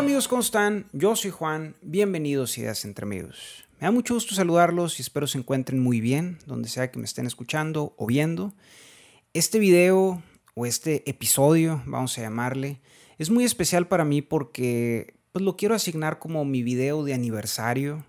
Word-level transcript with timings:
Hola 0.00 0.06
amigos, 0.06 0.28
¿cómo 0.28 0.40
están? 0.40 0.86
Yo 0.94 1.14
soy 1.14 1.30
Juan, 1.30 1.76
bienvenidos 1.82 2.56
a 2.56 2.60
Ideas 2.62 2.86
Entre 2.86 3.04
Amigos. 3.04 3.66
Me 3.78 3.86
da 3.86 3.90
mucho 3.90 4.14
gusto 4.14 4.34
saludarlos 4.34 4.98
y 4.98 5.02
espero 5.02 5.26
se 5.26 5.36
encuentren 5.36 5.78
muy 5.78 6.00
bien, 6.00 6.38
donde 6.46 6.70
sea 6.70 6.90
que 6.90 6.98
me 6.98 7.04
estén 7.04 7.26
escuchando 7.26 7.94
o 7.98 8.06
viendo. 8.06 8.54
Este 9.34 9.58
video 9.58 10.22
o 10.54 10.64
este 10.64 11.08
episodio, 11.08 11.82
vamos 11.84 12.16
a 12.16 12.22
llamarle, 12.22 12.80
es 13.18 13.28
muy 13.28 13.44
especial 13.44 13.88
para 13.88 14.06
mí 14.06 14.22
porque 14.22 15.18
pues 15.32 15.44
lo 15.44 15.58
quiero 15.58 15.74
asignar 15.74 16.18
como 16.18 16.46
mi 16.46 16.62
video 16.62 17.04
de 17.04 17.12
aniversario 17.12 18.06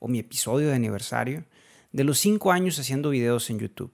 o 0.00 0.08
mi 0.08 0.18
episodio 0.18 0.66
de 0.66 0.74
aniversario 0.74 1.44
de 1.92 2.02
los 2.02 2.18
cinco 2.18 2.50
años 2.50 2.80
haciendo 2.80 3.10
videos 3.10 3.48
en 3.48 3.60
YouTube. 3.60 3.92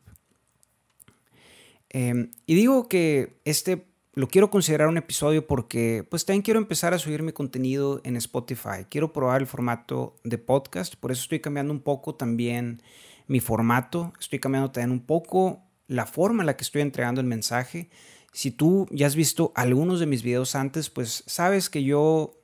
Em, 1.90 2.30
y 2.46 2.54
digo 2.54 2.88
que 2.88 3.38
este 3.44 3.93
lo 4.14 4.28
quiero 4.28 4.50
considerar 4.50 4.88
un 4.88 4.96
episodio 4.96 5.46
porque 5.46 6.06
pues 6.08 6.24
también 6.24 6.42
quiero 6.42 6.60
empezar 6.60 6.94
a 6.94 6.98
subir 6.98 7.22
mi 7.22 7.32
contenido 7.32 8.00
en 8.04 8.16
Spotify. 8.16 8.86
Quiero 8.88 9.12
probar 9.12 9.40
el 9.40 9.46
formato 9.46 10.16
de 10.22 10.38
podcast, 10.38 10.94
por 10.94 11.10
eso 11.10 11.22
estoy 11.22 11.40
cambiando 11.40 11.72
un 11.72 11.80
poco 11.80 12.14
también 12.14 12.80
mi 13.26 13.40
formato. 13.40 14.12
Estoy 14.20 14.38
cambiando 14.38 14.70
también 14.70 14.92
un 14.92 15.04
poco 15.04 15.62
la 15.88 16.06
forma 16.06 16.42
en 16.42 16.46
la 16.46 16.56
que 16.56 16.62
estoy 16.64 16.82
entregando 16.82 17.20
el 17.20 17.26
mensaje. 17.26 17.90
Si 18.32 18.50
tú 18.50 18.86
ya 18.90 19.06
has 19.06 19.16
visto 19.16 19.52
algunos 19.56 20.00
de 20.00 20.06
mis 20.06 20.22
videos 20.22 20.54
antes, 20.54 20.90
pues 20.90 21.24
sabes 21.26 21.68
que 21.68 21.82
yo 21.82 22.40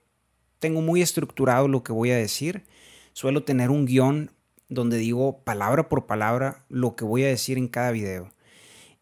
tengo 0.59 0.81
muy 0.83 1.03
estructurado 1.03 1.69
lo 1.69 1.85
que 1.85 1.93
voy 1.93 2.11
a 2.11 2.17
decir. 2.17 2.65
Suelo 3.13 3.45
tener 3.45 3.71
un 3.71 3.87
guion 3.87 4.33
donde 4.69 4.99
digo 4.99 5.43
palabra 5.45 5.89
por 5.89 6.07
palabra 6.07 6.65
lo 6.69 6.97
que 6.97 7.05
voy 7.05 7.25
a 7.25 7.29
decir 7.29 7.59
en 7.59 7.69
cada 7.69 7.91
video. 7.93 8.33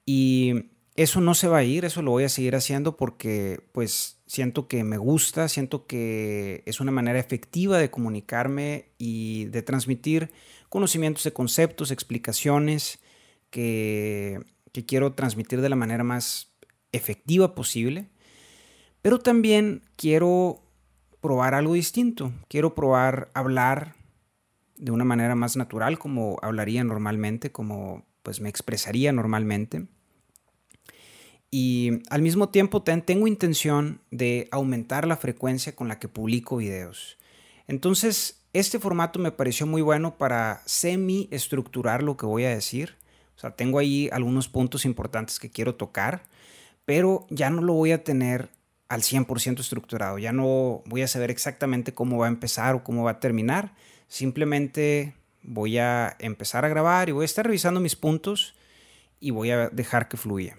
Y 0.07 0.71
eso 0.98 1.20
no 1.20 1.34
se 1.34 1.47
va 1.47 1.59
a 1.59 1.62
ir, 1.62 1.84
eso 1.84 2.02
lo 2.02 2.11
voy 2.11 2.25
a 2.25 2.28
seguir 2.28 2.56
haciendo 2.56 2.97
porque 2.97 3.61
pues 3.70 4.19
siento 4.27 4.67
que 4.67 4.83
me 4.83 4.98
gusta, 4.98 5.48
siento 5.48 5.86
que 5.86 6.64
es 6.67 6.81
una 6.81 6.91
manera 6.91 7.20
efectiva 7.20 7.78
de 7.78 7.89
comunicarme 7.89 8.86
y 8.98 9.45
de 9.45 9.62
transmitir 9.62 10.33
conocimientos 10.69 11.23
de 11.23 11.33
conceptos, 11.33 11.92
explicaciones 11.92 12.98
que, 13.50 14.41
que 14.73 14.86
quiero 14.86 15.12
transmitir 15.12 15.61
de 15.61 15.69
la 15.69 15.77
manera 15.77 16.03
más 16.03 16.53
efectiva 16.91 17.55
posible. 17.55 18.08
Pero 19.01 19.20
también 19.20 19.83
quiero 19.95 20.64
probar 21.20 21.55
algo 21.55 21.75
distinto, 21.75 22.33
quiero 22.48 22.75
probar 22.75 23.30
hablar 23.34 23.95
de 24.77 24.91
una 24.91 25.05
manera 25.05 25.36
más 25.36 25.56
natural 25.56 25.97
como 26.01 26.39
hablaría 26.42 26.83
normalmente, 26.83 27.53
como 27.53 28.05
pues 28.25 28.41
me 28.41 28.48
expresaría 28.48 29.12
normalmente 29.12 29.86
y 31.51 32.03
al 32.11 32.23
mismo 32.23 32.51
tiempo 32.51 32.83
tengo 32.83 33.27
intención 33.27 34.01
de 34.11 34.49
aumentar 34.51 35.07
la 35.07 35.17
frecuencia 35.17 35.75
con 35.75 35.89
la 35.89 35.99
que 35.99 36.09
publico 36.09 36.59
videos. 36.59 37.17
Entonces, 37.67 38.43
este 38.53 38.79
formato 38.79 39.19
me 39.19 39.33
pareció 39.33 39.67
muy 39.67 39.83
bueno 39.83 40.17
para 40.19 40.63
semi 40.67 41.29
estructurar 41.31 42.03
lo 42.03 42.17
que 42.17 42.27
voy 42.27 42.45
a 42.45 42.51
decir. 42.51 42.97
O 43.37 43.41
sea, 43.41 43.51
tengo 43.53 43.79
ahí 43.79 44.09
algunos 44.13 44.49
puntos 44.49 44.85
importantes 44.85 45.39
que 45.39 45.51
quiero 45.51 45.75
tocar, 45.75 46.25
pero 46.85 47.27
ya 47.31 47.51
no 47.51 47.63
lo 47.63 47.75
voy 47.75 47.93
a 47.93 48.05
tener 48.05 48.51
al 48.89 49.03
100% 49.03 49.61
estructurado. 49.61 50.19
Ya 50.19 50.33
no 50.33 50.83
voy 50.87 51.03
a 51.03 51.09
saber 51.09 51.31
exactamente 51.31 51.95
cómo 51.95 52.19
va 52.19 52.27
a 52.27 52.31
empezar 52.31 52.75
o 52.75 52.85
cómo 52.85 53.05
va 53.05 53.13
a 53.13 53.21
terminar. 53.21 53.75
Simplemente 54.09 55.15
voy 55.43 55.79
a 55.79 56.17
empezar 56.19 56.65
a 56.65 56.69
grabar 56.69 57.09
y 57.09 57.13
voy 57.13 57.23
a 57.23 57.27
estar 57.27 57.47
revisando 57.47 57.81
mis 57.81 57.97
puntos 57.97 58.55
y 59.21 59.31
voy 59.31 59.51
a 59.51 59.69
dejar 59.69 60.09
que 60.09 60.17
fluya. 60.17 60.57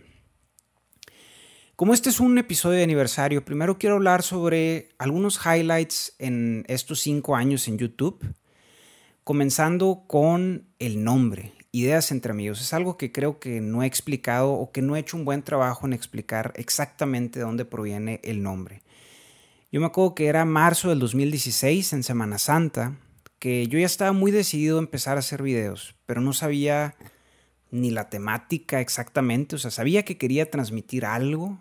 Como 1.80 1.94
este 1.94 2.10
es 2.10 2.20
un 2.20 2.38
episodio 2.38 2.80
de 2.80 2.84
aniversario, 2.84 3.46
primero 3.46 3.78
quiero 3.78 3.96
hablar 3.96 4.22
sobre 4.22 4.90
algunos 4.98 5.40
highlights 5.46 6.14
en 6.20 6.66
estos 6.68 7.00
cinco 7.00 7.38
años 7.38 7.70
en 7.70 7.78
YouTube, 7.78 8.36
comenzando 9.24 10.04
con 10.06 10.68
el 10.80 11.06
nombre, 11.06 11.54
Ideas 11.72 12.12
entre 12.12 12.32
amigos. 12.32 12.60
Es 12.60 12.74
algo 12.74 12.98
que 12.98 13.14
creo 13.14 13.40
que 13.40 13.62
no 13.62 13.82
he 13.82 13.86
explicado 13.86 14.52
o 14.52 14.74
que 14.74 14.82
no 14.82 14.98
he 14.98 15.00
hecho 15.00 15.16
un 15.16 15.24
buen 15.24 15.42
trabajo 15.42 15.88
en 15.88 15.94
explicar 15.94 16.52
exactamente 16.58 17.40
de 17.40 17.46
dónde 17.46 17.64
proviene 17.64 18.20
el 18.26 18.44
nombre. 18.44 18.82
Yo 19.72 19.80
me 19.80 19.86
acuerdo 19.88 20.16
que 20.16 20.28
era 20.28 20.44
marzo 20.44 20.90
del 20.90 21.00
2016, 21.00 21.94
en 21.94 22.04
Semana 22.04 22.40
Santa, 22.40 22.98
que 23.40 23.68
yo 23.68 23.80
ya 23.80 23.86
estaba 23.86 24.12
muy 24.12 24.32
decidido 24.32 24.80
a 24.80 24.82
empezar 24.82 25.16
a 25.16 25.22
hacer 25.22 25.42
videos, 25.42 25.96
pero 26.06 26.20
no 26.20 26.34
sabía 26.34 26.98
ni 27.72 27.90
la 27.90 28.10
temática 28.10 28.82
exactamente, 28.82 29.56
o 29.56 29.60
sea, 29.60 29.72
sabía 29.72 30.04
que 30.04 30.18
quería 30.18 30.52
transmitir 30.52 31.06
algo, 31.06 31.58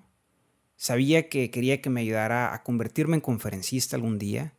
Sabía 0.79 1.29
que 1.29 1.51
quería 1.51 1.83
que 1.83 1.91
me 1.91 2.03
ayudara 2.03 2.55
a 2.55 2.63
convertirme 2.63 3.17
en 3.17 3.21
conferencista 3.21 3.97
algún 3.97 4.17
día. 4.17 4.53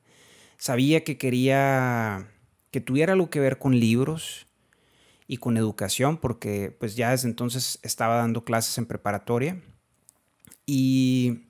Sabía 0.58 1.06
que 1.06 1.18
quería 1.18 2.28
que 2.72 2.82
tuviera 2.82 3.14
algo 3.14 3.30
que 3.30 3.40
ver 3.40 3.58
con 3.58 3.80
libros 3.80 4.46
y 5.28 5.38
con 5.38 5.56
educación, 5.56 6.18
porque 6.18 6.76
pues 6.78 6.98
ya 6.98 7.12
desde 7.12 7.30
entonces 7.30 7.80
estaba 7.84 8.18
dando 8.18 8.44
clases 8.44 8.78
en 8.78 8.86
preparatoria. 8.86 9.62
Y, 10.66 11.46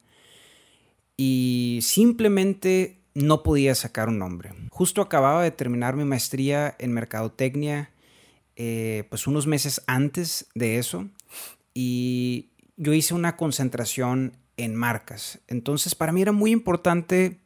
y 1.18 1.80
simplemente 1.82 3.02
no 3.16 3.42
podía 3.42 3.74
sacar 3.74 4.08
un 4.08 4.20
nombre. 4.20 4.52
Justo 4.70 5.02
acababa 5.02 5.42
de 5.42 5.52
terminar 5.52 5.96
mi 5.96 6.06
maestría 6.06 6.76
en 6.78 6.94
mercadotecnia, 6.94 7.90
eh, 8.56 9.06
pues 9.10 9.26
unos 9.26 9.48
meses 9.48 9.82
antes 9.88 10.46
de 10.54 10.78
eso, 10.78 11.10
y 11.74 12.50
yo 12.78 12.94
hice 12.94 13.16
una 13.16 13.36
concentración 13.36 14.38
en 14.60 14.76
marcas. 14.76 15.40
Entonces, 15.48 15.96
para 15.96 16.12
mí 16.12 16.22
era 16.22 16.32
muy 16.32 16.52
importante 16.52 17.42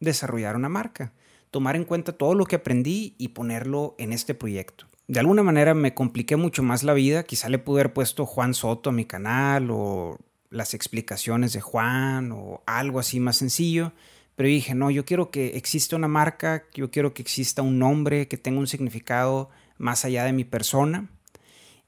desarrollar 0.00 0.56
una 0.56 0.68
marca, 0.68 1.12
tomar 1.50 1.76
en 1.76 1.84
cuenta 1.84 2.12
todo 2.12 2.34
lo 2.34 2.46
que 2.46 2.56
aprendí 2.56 3.14
y 3.18 3.28
ponerlo 3.28 3.94
en 3.98 4.12
este 4.12 4.34
proyecto. 4.34 4.86
De 5.06 5.20
alguna 5.20 5.42
manera 5.42 5.72
me 5.72 5.94
compliqué 5.94 6.36
mucho 6.36 6.62
más 6.62 6.82
la 6.82 6.92
vida, 6.92 7.22
quizá 7.22 7.48
le 7.48 7.58
pude 7.58 7.80
haber 7.80 7.94
puesto 7.94 8.26
Juan 8.26 8.52
Soto 8.52 8.90
a 8.90 8.92
mi 8.92 9.06
canal 9.06 9.70
o 9.70 10.18
las 10.50 10.74
explicaciones 10.74 11.52
de 11.52 11.60
Juan 11.60 12.32
o 12.32 12.62
algo 12.66 12.98
así 12.98 13.18
más 13.18 13.36
sencillo, 13.36 13.92
pero 14.36 14.48
dije, 14.48 14.74
no, 14.74 14.90
yo 14.90 15.04
quiero 15.04 15.30
que 15.30 15.56
exista 15.56 15.96
una 15.96 16.08
marca, 16.08 16.64
yo 16.74 16.90
quiero 16.90 17.14
que 17.14 17.22
exista 17.22 17.62
un 17.62 17.78
nombre 17.78 18.28
que 18.28 18.36
tenga 18.36 18.58
un 18.58 18.66
significado 18.66 19.50
más 19.78 20.04
allá 20.04 20.24
de 20.24 20.32
mi 20.32 20.44
persona 20.44 21.08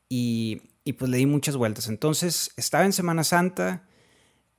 y, 0.09 0.63
y 0.85 0.95
pues 0.95 1.11
le 1.11 1.19
di 1.19 1.27
muchas 1.27 1.57
vueltas. 1.57 1.89
Entonces 1.89 2.53
estaba 2.57 2.85
en 2.85 2.93
Semana 2.93 3.23
Santa, 3.23 3.85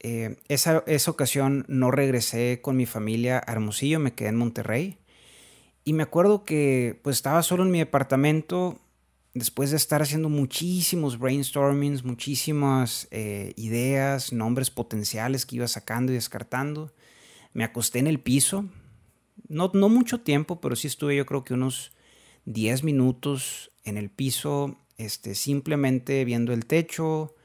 eh, 0.03 0.37
esa, 0.47 0.83
esa 0.87 1.11
ocasión 1.11 1.65
no 1.67 1.91
regresé 1.91 2.59
con 2.61 2.75
mi 2.75 2.85
familia 2.85 3.41
a 3.45 3.51
Hermosillo, 3.51 3.99
me 3.99 4.13
quedé 4.13 4.29
en 4.29 4.37
Monterrey. 4.37 4.97
Y 5.83 5.93
me 5.93 6.03
acuerdo 6.03 6.43
que 6.43 6.99
pues 7.03 7.17
estaba 7.17 7.43
solo 7.43 7.63
en 7.63 7.71
mi 7.71 7.79
departamento 7.79 8.79
después 9.33 9.71
de 9.71 9.77
estar 9.77 10.01
haciendo 10.01 10.29
muchísimos 10.29 11.17
brainstormings, 11.17 12.03
muchísimas 12.03 13.07
eh, 13.11 13.53
ideas, 13.55 14.33
nombres 14.33 14.69
potenciales 14.69 15.45
que 15.45 15.57
iba 15.57 15.67
sacando 15.67 16.11
y 16.11 16.15
descartando. 16.15 16.93
Me 17.53 17.63
acosté 17.63 17.99
en 17.99 18.07
el 18.07 18.19
piso, 18.19 18.65
no, 19.47 19.71
no 19.73 19.89
mucho 19.89 20.21
tiempo, 20.21 20.61
pero 20.61 20.75
sí 20.75 20.87
estuve 20.87 21.15
yo 21.15 21.25
creo 21.25 21.43
que 21.43 21.53
unos 21.53 21.91
10 22.45 22.83
minutos 22.83 23.71
en 23.83 23.97
el 23.97 24.09
piso, 24.09 24.77
este, 24.97 25.35
simplemente 25.35 26.25
viendo 26.25 26.53
el 26.53 26.65
techo, 26.65 27.35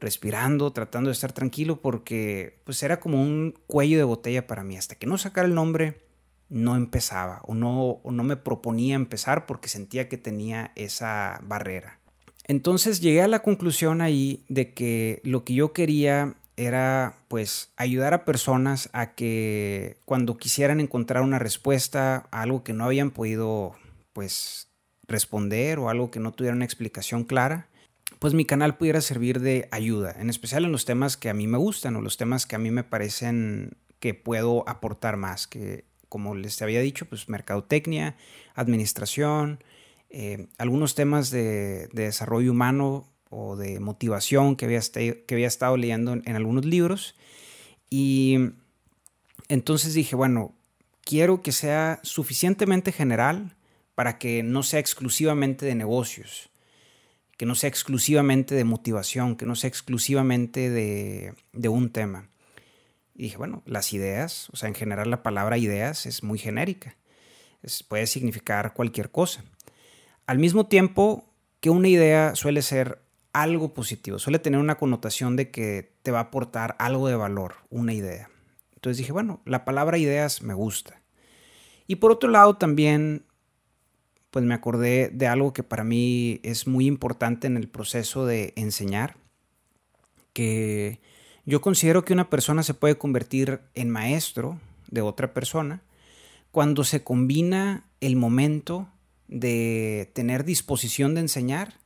respirando, 0.00 0.72
tratando 0.72 1.08
de 1.08 1.12
estar 1.12 1.32
tranquilo, 1.32 1.80
porque 1.80 2.60
pues 2.64 2.82
era 2.82 3.00
como 3.00 3.20
un 3.20 3.54
cuello 3.66 3.98
de 3.98 4.04
botella 4.04 4.46
para 4.46 4.64
mí. 4.64 4.76
Hasta 4.76 4.94
que 4.94 5.06
no 5.06 5.18
sacara 5.18 5.48
el 5.48 5.54
nombre, 5.54 6.06
no 6.48 6.76
empezaba 6.76 7.40
o 7.44 7.54
no, 7.54 8.00
no 8.04 8.22
me 8.22 8.36
proponía 8.36 8.94
empezar 8.94 9.46
porque 9.46 9.68
sentía 9.68 10.08
que 10.08 10.16
tenía 10.16 10.72
esa 10.76 11.40
barrera. 11.42 11.98
Entonces 12.46 13.00
llegué 13.00 13.22
a 13.22 13.28
la 13.28 13.42
conclusión 13.42 14.00
ahí 14.00 14.44
de 14.48 14.72
que 14.72 15.20
lo 15.24 15.44
que 15.44 15.54
yo 15.54 15.72
quería 15.72 16.36
era 16.56 17.18
pues 17.28 17.72
ayudar 17.76 18.14
a 18.14 18.24
personas 18.24 18.88
a 18.92 19.14
que 19.14 19.98
cuando 20.04 20.38
quisieran 20.38 20.80
encontrar 20.80 21.22
una 21.22 21.38
respuesta 21.38 22.28
a 22.30 22.42
algo 22.42 22.62
que 22.62 22.72
no 22.72 22.84
habían 22.84 23.10
podido 23.10 23.74
pues 24.12 24.68
responder 25.08 25.78
o 25.78 25.90
algo 25.90 26.10
que 26.10 26.20
no 26.20 26.32
tuviera 26.32 26.56
una 26.56 26.64
explicación 26.64 27.24
clara, 27.24 27.68
pues 28.18 28.34
mi 28.34 28.44
canal 28.44 28.76
pudiera 28.76 29.00
servir 29.00 29.40
de 29.40 29.68
ayuda, 29.70 30.16
en 30.18 30.30
especial 30.30 30.64
en 30.64 30.72
los 30.72 30.84
temas 30.84 31.16
que 31.16 31.28
a 31.28 31.34
mí 31.34 31.46
me 31.46 31.58
gustan 31.58 31.96
o 31.96 32.00
los 32.00 32.16
temas 32.16 32.46
que 32.46 32.56
a 32.56 32.58
mí 32.58 32.70
me 32.70 32.84
parecen 32.84 33.76
que 34.00 34.14
puedo 34.14 34.68
aportar 34.68 35.16
más, 35.16 35.46
que 35.46 35.84
como 36.08 36.34
les 36.34 36.60
había 36.62 36.80
dicho, 36.80 37.06
pues 37.06 37.28
mercadotecnia, 37.28 38.16
administración, 38.54 39.62
eh, 40.08 40.46
algunos 40.58 40.94
temas 40.94 41.30
de, 41.30 41.88
desarrollo 41.92 42.52
humano 42.52 43.06
o 43.28 43.56
de 43.56 43.80
motivación 43.80 44.56
que 44.56 44.64
había, 44.64 44.80
que 44.80 45.26
había 45.30 45.48
estado 45.48 45.76
leyendo 45.76 46.12
en 46.12 46.36
algunos 46.36 46.64
libros. 46.64 47.16
Y 47.90 48.38
entonces 49.48 49.94
dije, 49.94 50.16
bueno, 50.16 50.54
quiero 51.04 51.42
que 51.42 51.52
sea 51.52 52.00
suficientemente 52.02 52.92
general 52.92 53.56
para 53.94 54.18
que 54.18 54.42
no 54.42 54.62
sea 54.62 54.80
exclusivamente 54.80 55.66
de 55.66 55.74
negocios 55.74 56.50
que 57.36 57.46
no 57.46 57.54
sea 57.54 57.68
exclusivamente 57.68 58.54
de 58.54 58.64
motivación, 58.64 59.36
que 59.36 59.46
no 59.46 59.54
sea 59.54 59.68
exclusivamente 59.68 60.70
de, 60.70 61.34
un 61.68 61.90
tema. 61.90 62.28
Y 63.14 63.24
dije, 63.24 63.36
bueno, 63.36 63.62
las 63.66 63.92
ideas, 63.92 64.48
o 64.52 64.56
sea, 64.56 64.68
en 64.68 64.74
general 64.74 65.10
la 65.10 65.22
palabra 65.22 65.58
ideas 65.58 66.06
es 66.06 66.22
muy 66.22 66.38
genérica. 66.38 66.96
puede 67.88 68.06
significar 68.06 68.74
cualquier 68.74 69.10
cosa. 69.10 69.44
Al 70.26 70.38
mismo 70.38 70.66
tiempo 70.66 71.32
que 71.60 71.70
una 71.70 71.88
idea 71.88 72.34
suele 72.34 72.62
ser 72.62 73.02
algo 73.32 73.74
positivo, 73.74 74.18
suele 74.18 74.38
tener 74.38 74.60
una 74.60 74.78
connotación 74.78 75.36
de 75.36 75.50
que 75.50 75.92
te 76.02 76.10
va 76.10 76.18
a 76.18 76.22
aportar 76.22 76.74
algo 76.78 77.08
de 77.08 77.16
valor, 77.16 77.56
una 77.68 77.92
idea. 77.92 78.30
Entonces 78.74 78.98
dije, 78.98 79.12
bueno, 79.12 79.40
la 79.44 79.64
palabra 79.64 79.98
ideas 79.98 80.42
me 80.42 80.54
gusta. 80.54 81.02
Y 81.86 81.96
por 81.96 82.12
otro 82.12 82.30
lado 82.30 82.56
también, 82.56 83.26
pues 84.36 84.44
me 84.44 84.52
acordé 84.52 85.08
de 85.08 85.28
algo 85.28 85.54
que 85.54 85.62
para 85.62 85.82
mí 85.82 86.40
es 86.42 86.66
muy 86.66 86.84
importante 86.84 87.46
en 87.46 87.56
el 87.56 87.68
proceso 87.68 88.26
de 88.26 88.52
enseñar, 88.56 89.16
que 90.34 91.00
yo 91.46 91.62
considero 91.62 92.04
que 92.04 92.12
una 92.12 92.28
persona 92.28 92.62
se 92.62 92.74
puede 92.74 92.98
convertir 92.98 93.60
en 93.74 93.88
maestro 93.88 94.60
de 94.90 95.00
otra 95.00 95.32
persona 95.32 95.80
cuando 96.50 96.84
se 96.84 97.02
combina 97.02 97.86
el 98.02 98.16
momento 98.16 98.90
de 99.26 100.10
tener 100.12 100.44
disposición 100.44 101.14
de 101.14 101.22
enseñar 101.22 101.78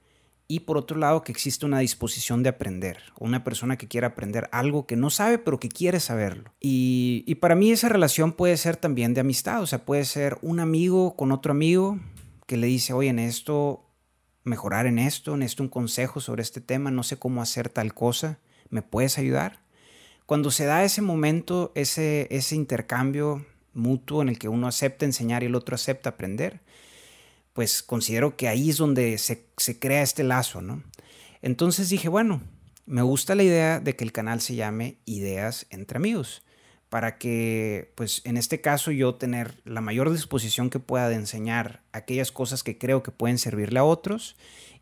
y 0.50 0.60
por 0.60 0.76
otro 0.76 0.98
lado 0.98 1.22
que 1.22 1.30
existe 1.30 1.64
una 1.64 1.78
disposición 1.78 2.42
de 2.42 2.48
aprender, 2.48 2.98
una 3.20 3.44
persona 3.44 3.78
que 3.78 3.86
quiere 3.86 4.08
aprender 4.08 4.48
algo 4.50 4.84
que 4.84 4.96
no 4.96 5.08
sabe 5.08 5.38
pero 5.38 5.60
que 5.60 5.68
quiere 5.68 6.00
saberlo. 6.00 6.52
Y, 6.58 7.36
para 7.36 7.54
mí 7.54 7.70
esa 7.70 7.88
relación 7.88 8.32
puede 8.32 8.56
ser 8.56 8.76
también 8.76 9.14
de 9.14 9.20
amistad, 9.20 9.62
o 9.62 9.66
sea, 9.68 9.84
puede 9.84 10.04
ser 10.04 10.38
un 10.42 10.58
amigo 10.58 11.14
con 11.14 11.30
otro 11.30 11.52
amigo 11.52 12.00
que 12.50 12.56
le 12.56 12.66
dice, 12.66 12.92
oye, 12.92 13.10
en 13.10 13.20
esto, 13.20 13.86
mejorar 14.42 14.86
en 14.86 14.98
esto, 14.98 15.36
necesito 15.36 15.62
un 15.62 15.68
consejo 15.68 16.20
sobre 16.20 16.42
este 16.42 16.60
tema, 16.60 16.90
no 16.90 17.04
sé 17.04 17.16
cómo 17.16 17.42
hacer 17.42 17.68
tal 17.68 17.94
cosa, 17.94 18.40
¿me 18.70 18.82
puedes 18.82 19.18
ayudar? 19.18 19.60
Cuando 20.26 20.50
se 20.50 20.64
da 20.64 20.82
ese 20.82 21.00
momento, 21.00 21.70
ese, 21.76 22.26
ese 22.28 22.56
intercambio 22.56 23.46
mutuo 23.72 24.20
en 24.20 24.30
el 24.30 24.38
que 24.40 24.48
uno 24.48 24.66
acepta 24.66 25.04
enseñar 25.04 25.44
y 25.44 25.46
el 25.46 25.54
otro 25.54 25.76
acepta 25.76 26.10
aprender, 26.10 26.60
pues 27.52 27.84
considero 27.84 28.36
que 28.36 28.48
ahí 28.48 28.70
es 28.70 28.78
donde 28.78 29.16
se, 29.18 29.46
crea 29.78 30.02
este 30.02 30.24
lazo, 30.24 30.60
¿no? 30.60 30.82
Entonces 31.42 31.88
dije, 31.88 32.08
bueno, 32.08 32.42
me 32.84 33.02
gusta 33.02 33.36
la 33.36 33.44
idea 33.44 33.78
de 33.78 33.94
que 33.94 34.02
el 34.02 34.10
canal 34.10 34.40
se 34.40 34.56
llame 34.56 34.98
Ideas 35.04 35.68
entre 35.70 35.98
Amigos, 35.98 36.42
para 36.90 37.18
que, 37.18 37.92
pues 37.94 38.20
en 38.24 38.36
este 38.36 38.60
caso 38.60 38.90
yo 38.90 39.14
tener 39.14 39.54
la 39.64 39.80
mayor 39.80 40.12
disposición 40.12 40.70
que 40.70 40.80
pueda 40.80 41.08
de 41.08 41.14
enseñar 41.14 41.82
aquellas 41.92 42.32
cosas 42.32 42.62
que 42.62 42.76
creo 42.78 43.02
que 43.02 43.12
pueden 43.12 43.38
servirle 43.38 43.78
a 43.78 43.84
otros 43.84 44.36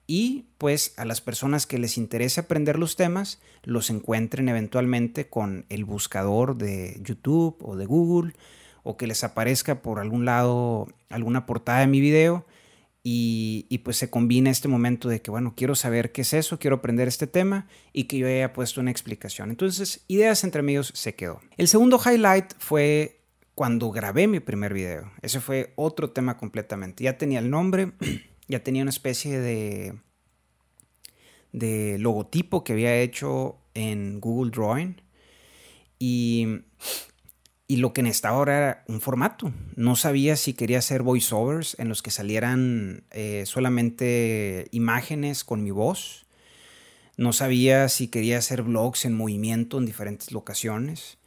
y 0.07 0.47
pues 0.57 0.95
a 0.97 1.05
las 1.05 1.21
personas 1.21 1.67
que 1.67 1.79
les 1.79 1.99
interese 1.99 2.41
aprender 2.41 2.79
los 2.79 2.97
temas 2.97 3.41
los 3.63 3.91
encuentren 3.91 4.49
eventualmente 4.49 5.29
con 5.29 5.67
el 5.69 5.85
buscador 5.85 6.57
de 6.57 6.99
YouTube 7.03 7.57
o 7.61 7.77
de 7.77 7.85
Google 7.85 8.33
o 8.83 8.97
que 8.97 9.07
les 9.07 9.23
aparezca 9.23 9.83
por 9.83 10.01
algún 10.01 10.25
lado 10.25 10.89
alguna 11.11 11.45
portada 11.45 11.81
de 11.81 11.89
mi 11.89 12.01
video 12.01 12.47
y, 13.11 13.79
pues 13.79 13.97
se 13.97 14.11
combina 14.11 14.51
este 14.51 14.69
momento 14.69 15.09
de 15.09 15.23
que, 15.23 15.31
bueno, 15.31 15.55
quiero 15.57 15.75
saber 15.75 16.13
qué 16.13 16.21
es 16.21 16.35
eso, 16.35 16.59
quiero 16.59 16.77
aprender 16.77 17.09
este 17.09 17.27
tema 17.27 17.67
y 17.95 18.05
que 18.05 18.19
yo 18.19 18.27
haya 18.27 18.53
puesto 18.53 18.83
una 18.83 18.91
explicación. 18.91 19.49
Entonces, 19.49 20.05
Ideas 20.09 20.45
entre 20.45 20.61
amigos 20.61 20.93
se 20.95 21.15
quedó. 21.15 21.41
El 21.57 21.69
segundo 21.69 21.99
highlight 22.05 22.53
fue 22.59 23.23
cuando 23.55 23.91
grabé 23.91 24.27
mi 24.27 24.41
primer 24.41 24.75
video. 24.75 25.11
Ese 25.23 25.41
fue 25.41 25.73
otro 25.77 26.11
tema 26.11 26.37
completamente. 26.37 27.05
Ya 27.05 27.17
tenía 27.17 27.39
el 27.39 27.49
nombre, 27.49 27.93
ya 28.47 28.63
tenía 28.63 28.83
una 28.83 28.91
especie 28.91 29.41
de, 29.41 29.99
de 31.53 31.97
logotipo 31.99 32.63
que 32.63 32.75
había 32.75 32.95
hecho 33.01 33.57
en 33.73 34.21
Google 34.21 34.51
Drawing. 34.51 35.01
Y 35.99 36.61
y 37.71 37.77
lo 37.77 37.93
que 37.93 38.03
necesitaba 38.03 38.39
ahora 38.39 38.57
era 38.57 38.85
un 38.89 39.03
formato. 39.03 39.53
No 39.77 39.95
sabía 39.95 40.37
si 40.37 40.55
quería 40.55 40.79
hacer 40.79 41.03
voiceovers 41.03 41.77
en 41.79 41.91
los 41.91 42.01
que 42.01 42.11
salieran 42.11 43.05
eh, 43.11 43.45
solamente 43.45 44.69
imágenes 44.73 45.45
con 45.45 45.63
mi 45.63 45.71
voz. 45.71 46.25
No 47.19 47.35
sabía 47.35 47.91
si 47.91 48.09
quería 48.09 48.39
hacer 48.39 48.63
vlogs 48.63 49.05
en 49.05 49.15
movimiento 49.15 49.77
en 49.77 49.85
diferentes 49.85 50.33
locaciones. 50.33 51.19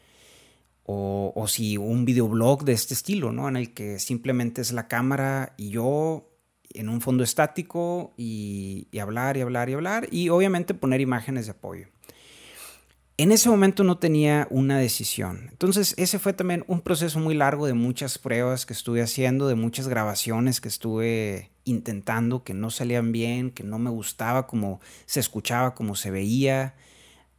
O, 0.84 1.46
si 1.48 1.78
un 1.78 2.04
videoblog 2.04 2.66
de 2.66 2.74
este 2.74 2.96
estilo, 2.96 3.32
¿no? 3.32 3.48
En 3.48 3.56
el 3.56 3.74
que 3.74 3.98
simplemente 4.00 4.62
es 4.62 4.74
la 4.74 4.90
cámara 4.90 5.54
y 5.56 5.70
yo 5.70 6.28
en 6.74 6.90
un 6.90 7.00
fondo 7.00 7.24
estático 7.24 8.14
y 8.18 8.88
hablar 9.00 9.38
y 9.38 9.42
hablar 9.42 9.70
y 9.70 9.74
hablar. 9.74 10.08
Y 10.12 10.30
obviamente 10.30 10.74
poner 10.74 11.02
imágenes 11.02 11.46
de 11.46 11.52
apoyo. 11.52 11.88
En 13.22 13.32
ese 13.32 13.50
momento 13.50 13.84
no 13.84 14.00
tenía 14.00 14.48
una 14.50 14.80
decisión. 14.80 15.50
Entonces 15.52 15.94
ese 15.98 16.18
fue 16.18 16.34
también 16.34 16.64
un 16.66 16.82
proceso 16.82 17.20
muy 17.20 17.36
largo 17.36 17.68
de 17.68 17.76
muchas 17.76 18.18
pruebas 18.18 18.66
que 18.66 18.74
estuve 18.74 19.04
haciendo, 19.04 19.48
de 19.48 19.54
muchas 19.54 19.88
grabaciones 19.88 20.60
que 20.60 20.68
estuve 20.68 21.52
intentando, 21.64 22.44
que 22.44 22.56
no 22.56 22.72
salían 22.72 23.12
bien, 23.12 23.52
que 23.52 23.64
no 23.64 23.78
me 23.78 23.92
gustaba 23.92 24.48
como 24.48 24.82
se 25.06 25.20
escuchaba, 25.20 25.76
como 25.76 25.94
se 25.94 26.10
veía. 26.10 26.74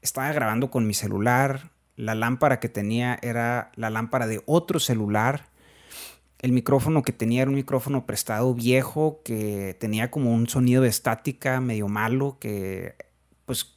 Estaba 0.03 0.31
grabando 0.33 0.71
con 0.71 0.87
mi 0.87 0.95
celular. 0.95 1.73
La 1.97 2.15
lámpara 2.15 2.61
que 2.61 2.69
tenía 2.69 3.19
era 3.21 3.73
la 3.75 3.91
lámpara 3.91 4.29
de 4.29 4.41
otro 4.47 4.79
celular. 4.79 5.49
El 6.39 6.53
micrófono 6.53 7.03
que 7.03 7.13
tenía 7.13 7.43
era 7.43 7.51
un 7.51 7.57
micrófono 7.57 8.07
prestado 8.07 8.55
viejo 8.55 9.21
que 9.25 9.77
tenía 9.81 10.13
como 10.13 10.33
un 10.33 10.49
sonido 10.49 10.83
de 10.83 10.91
estática 10.91 11.61
medio 11.61 11.89
malo 11.89 12.37
que 12.39 12.95
pues 13.47 13.75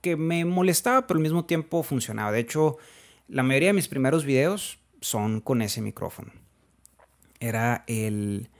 que 0.00 0.16
me 0.16 0.44
molestaba, 0.44 1.06
pero 1.06 1.18
al 1.18 1.22
mismo 1.22 1.44
tiempo 1.44 1.82
funcionaba. 1.82 2.32
De 2.32 2.40
hecho, 2.40 2.78
la 3.28 3.42
mayoría 3.42 3.68
de 3.68 3.74
mis 3.74 3.88
primeros 3.88 4.24
videos 4.24 4.78
son 5.00 5.40
con 5.40 5.62
ese 5.62 5.80
micrófono. 5.80 6.32
Era 7.38 7.84
el 7.86 8.50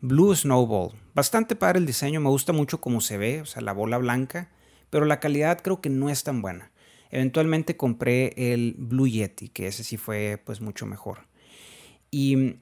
Blue 0.00 0.34
Snowball. 0.34 0.92
Bastante 1.14 1.56
padre 1.56 1.78
el 1.78 1.86
diseño, 1.86 2.20
me 2.20 2.28
gusta 2.28 2.52
mucho 2.52 2.80
cómo 2.80 3.00
se 3.00 3.16
ve, 3.16 3.40
o 3.40 3.46
sea, 3.46 3.62
la 3.62 3.72
bola 3.72 3.98
blanca, 3.98 4.50
pero 4.90 5.06
la 5.06 5.20
calidad 5.20 5.60
creo 5.62 5.80
que 5.80 5.90
no 5.90 6.10
es 6.10 6.24
tan 6.24 6.42
buena. 6.42 6.72
Eventualmente 7.10 7.76
compré 7.76 8.34
el 8.36 8.74
Blue 8.76 9.06
Yeti, 9.06 9.48
que 9.48 9.68
ese 9.68 9.84
sí 9.84 9.96
fue 9.96 10.42
pues 10.44 10.60
mucho 10.60 10.84
mejor. 10.84 11.28
Y, 12.10 12.56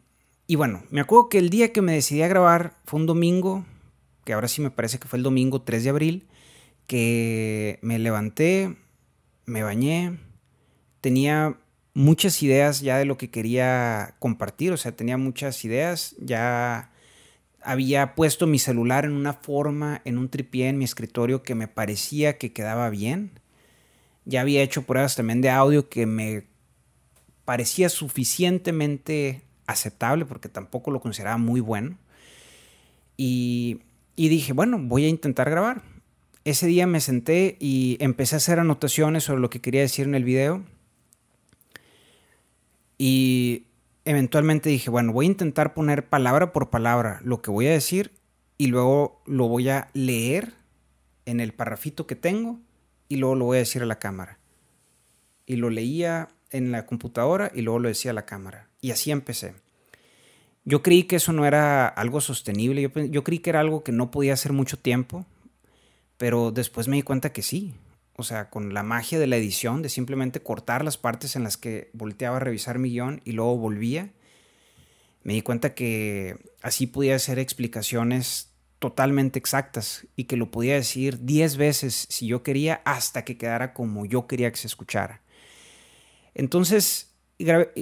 y 0.47 0.57
bueno, 0.57 0.83
me 0.91 1.01
acuerdo 1.01 1.29
que 1.29 1.39
el 1.39 1.49
día 1.49 1.73
que 1.73 1.83
me 1.83 1.95
decidí 1.95 2.23
a 2.23 2.29
grabar 2.29 2.77
fue 2.85 3.01
un 3.01 3.07
domingo, 3.07 3.65
que 4.25 4.35
ahora 4.35 4.49
sí 4.49 4.61
me 4.61 4.71
parece 4.71 4.99
que 4.99 5.09
fue 5.09 5.17
el 5.17 5.23
domingo 5.23 5.63
3 5.63 5.85
de 5.85 5.91
abril, 5.91 6.29
que 6.87 7.79
me 7.83 7.99
levanté, 7.99 8.77
me 9.47 9.63
bañé, 9.63 10.19
tenía 11.01 11.59
muchas 11.95 12.43
ideas 12.43 12.81
ya 12.81 12.99
de 12.99 13.05
lo 13.05 13.19
que 13.19 13.31
quería 13.31 14.15
compartir, 14.19 14.73
o 14.73 14.77
sea, 14.77 14.93
tenía 14.93 15.17
muchas 15.17 15.65
ideas, 15.65 16.15
ya 16.19 16.91
había 17.63 18.15
puesto 18.15 18.47
mi 18.47 18.59
celular 18.59 19.05
en 19.05 19.13
una 19.13 19.35
forma, 19.35 20.01
en 20.05 20.19
un 20.19 20.29
tripié 20.29 20.69
en 20.69 20.79
mi 20.79 20.85
escritorio 20.85 21.43
que 21.43 21.55
me 21.55 21.69
parecía 21.69 22.39
que 22.39 22.53
quedaba 22.53 22.91
bien. 22.91 23.41
Ya 24.25 24.41
había 24.41 24.63
hecho 24.63 24.83
pruebas 24.83 25.17
también 25.17 25.41
de 25.41 25.51
audio 25.51 25.89
que 25.89 26.07
me 26.07 26.45
parecía 27.45 27.89
suficientemente 27.89 29.43
aceptable 29.67 30.27
porque 30.27 30.49
tampoco 30.49 30.91
lo 30.91 31.01
consideraba 31.01 31.39
muy 31.39 31.61
bueno. 31.61 31.99
Y, 33.17 33.83
y 34.17 34.29
dije, 34.29 34.53
bueno, 34.53 34.79
voy 34.81 35.05
a 35.05 35.09
intentar 35.09 35.51
grabar 35.51 35.92
ese 36.45 36.67
día 36.67 36.87
me 36.87 37.01
senté 37.01 37.57
y 37.61 37.97
empecé 38.01 38.37
a 38.37 38.39
hacer 38.39 38.59
anotaciones 38.59 39.25
sobre 39.25 39.41
lo 39.41 39.51
que 39.51 39.61
quería 39.61 39.81
decir 39.81 40.07
en 40.07 40.15
el 40.15 40.25
video. 40.25 40.63
Y 42.99 43.65
eventualmente 44.05 44.71
dije, 44.71 44.91
bueno, 44.91 45.13
voy 45.13 45.27
a 45.27 45.31
intentar 45.31 45.75
poner 45.75 46.09
palabra 46.09 46.53
por 46.53 46.71
palabra 46.71 47.21
lo 47.25 47.43
que 47.43 47.51
voy 47.51 47.67
a 47.67 47.73
decir 47.73 48.13
y 48.59 48.67
luego 48.67 49.23
lo 49.27 49.49
voy 49.49 49.69
a 49.69 49.89
leer 49.93 50.53
en 51.27 51.41
el 51.41 51.53
parrafito 51.53 52.07
que 52.07 52.17
tengo 52.17 52.59
y 53.09 53.17
luego 53.17 53.35
lo 53.35 53.45
voy 53.47 53.57
a 53.57 53.61
decir 53.61 53.83
a 53.83 53.87
la 53.87 53.99
cámara. 53.99 54.39
Y 55.47 55.57
lo 55.57 55.71
leía 55.71 56.29
en 56.51 56.73
la 56.73 56.87
computadora 56.87 57.51
y 57.55 57.63
luego 57.63 57.79
lo 57.79 57.89
decía 57.89 58.11
a 58.11 58.15
la 58.15 58.27
cámara. 58.27 58.69
Y 58.81 58.91
así 58.91 59.11
empecé. 59.11 59.55
Yo 60.65 60.83
creí 60.83 61.05
que 61.05 61.17
eso 61.17 61.33
no 61.33 61.45
era 61.45 61.89
algo 61.89 62.21
sostenible, 62.21 62.83
yo, 62.83 62.91
yo 63.05 63.25
creí 63.25 63.41
que 63.41 63.51
era 63.51 63.61
algo 63.61 63.83
que 63.83 63.91
no 63.91 64.11
podía 64.13 64.33
hacer 64.35 64.53
mucho 64.53 64.79
tiempo, 64.79 65.27
pero 66.23 66.53
después 66.53 66.87
me 66.87 66.95
di 66.95 67.03
cuenta 67.03 67.33
que 67.33 67.43
sí. 67.43 67.75
O 68.15 68.23
sea, 68.23 68.49
con 68.49 68.75
la 68.75 68.85
magia 68.85 69.19
de 69.19 69.27
la 69.27 69.37
edición, 69.37 69.83
de 69.83 69.89
simplemente 69.89 70.41
cortar 70.41 70.85
las 70.85 70.97
partes 70.97 71.35
en 71.35 71.43
las 71.43 71.57
que 71.57 71.91
volteaba 71.95 72.37
a 72.37 72.39
revisar 72.39 72.79
mi 72.79 72.91
guion 72.91 73.21
y 73.25 73.33
luego 73.33 73.57
volvía, 73.57 74.13
me 75.25 75.33
di 75.33 75.43
cuenta 75.43 75.75
que 75.75 76.37
así 76.63 76.87
podía 76.87 77.17
hacer 77.17 77.41
explicaciones 77.41 78.53
totalmente 78.79 79.41
exactas 79.41 80.07
y 80.15 80.27
que 80.27 80.37
lo 80.37 80.53
podía 80.53 80.75
decir 80.75 81.25
10 81.25 81.57
veces 81.57 82.07
si 82.09 82.29
yo 82.29 82.45
quería 82.45 82.83
hasta 82.85 83.25
que 83.25 83.37
quedara 83.37 83.75
como 83.75 84.07
yo 84.07 84.29
quería 84.29 84.53
que 84.53 84.59
se 84.59 84.69
escuchara. 84.69 85.23
Entonces 86.35 87.17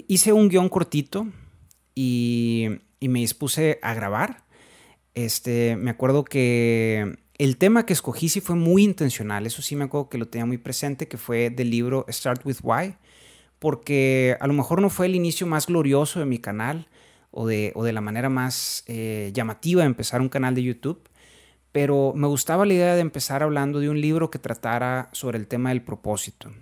hice 0.08 0.32
un 0.32 0.48
guion 0.48 0.70
cortito 0.70 1.26
y, 1.94 2.68
me 3.02 3.18
dispuse 3.18 3.78
a 3.82 3.92
grabar. 3.92 4.44
Este, 5.12 5.76
me 5.76 5.90
acuerdo 5.90 6.24
que 6.24 7.18
el 7.40 7.56
tema 7.56 7.86
que 7.86 7.94
escogí 7.94 8.28
sí 8.28 8.42
fue 8.42 8.54
muy 8.54 8.82
intencional, 8.82 9.46
eso 9.46 9.62
sí 9.62 9.74
me 9.74 9.84
acuerdo 9.84 10.10
que 10.10 10.18
lo 10.18 10.28
tenía 10.28 10.44
muy 10.44 10.58
presente, 10.58 11.08
que 11.08 11.16
fue 11.16 11.48
del 11.48 11.70
libro 11.70 12.04
Start 12.10 12.44
with 12.44 12.58
Why, 12.62 12.96
porque 13.58 14.36
a 14.40 14.46
lo 14.46 14.52
mejor 14.52 14.82
no 14.82 14.90
fue 14.90 15.06
el 15.06 15.14
inicio 15.14 15.46
más 15.46 15.66
glorioso 15.66 16.20
de 16.20 16.26
mi 16.26 16.38
canal 16.38 16.88
o 17.30 17.46
de, 17.46 17.72
o 17.76 17.82
de 17.82 17.94
la 17.94 18.02
manera 18.02 18.28
más 18.28 18.84
eh, 18.88 19.30
llamativa 19.32 19.80
de 19.80 19.86
empezar 19.86 20.20
un 20.20 20.28
canal 20.28 20.54
de 20.54 20.64
YouTube, 20.64 21.00
pero 21.72 22.12
me 22.14 22.26
gustaba 22.26 22.66
la 22.66 22.74
idea 22.74 22.94
de 22.94 23.00
empezar 23.00 23.42
hablando 23.42 23.80
de 23.80 23.88
un 23.88 24.02
libro 24.02 24.30
que 24.30 24.38
tratara 24.38 25.08
sobre 25.12 25.38
el 25.38 25.46
tema 25.46 25.70
del 25.70 25.80
propósito. 25.80 26.52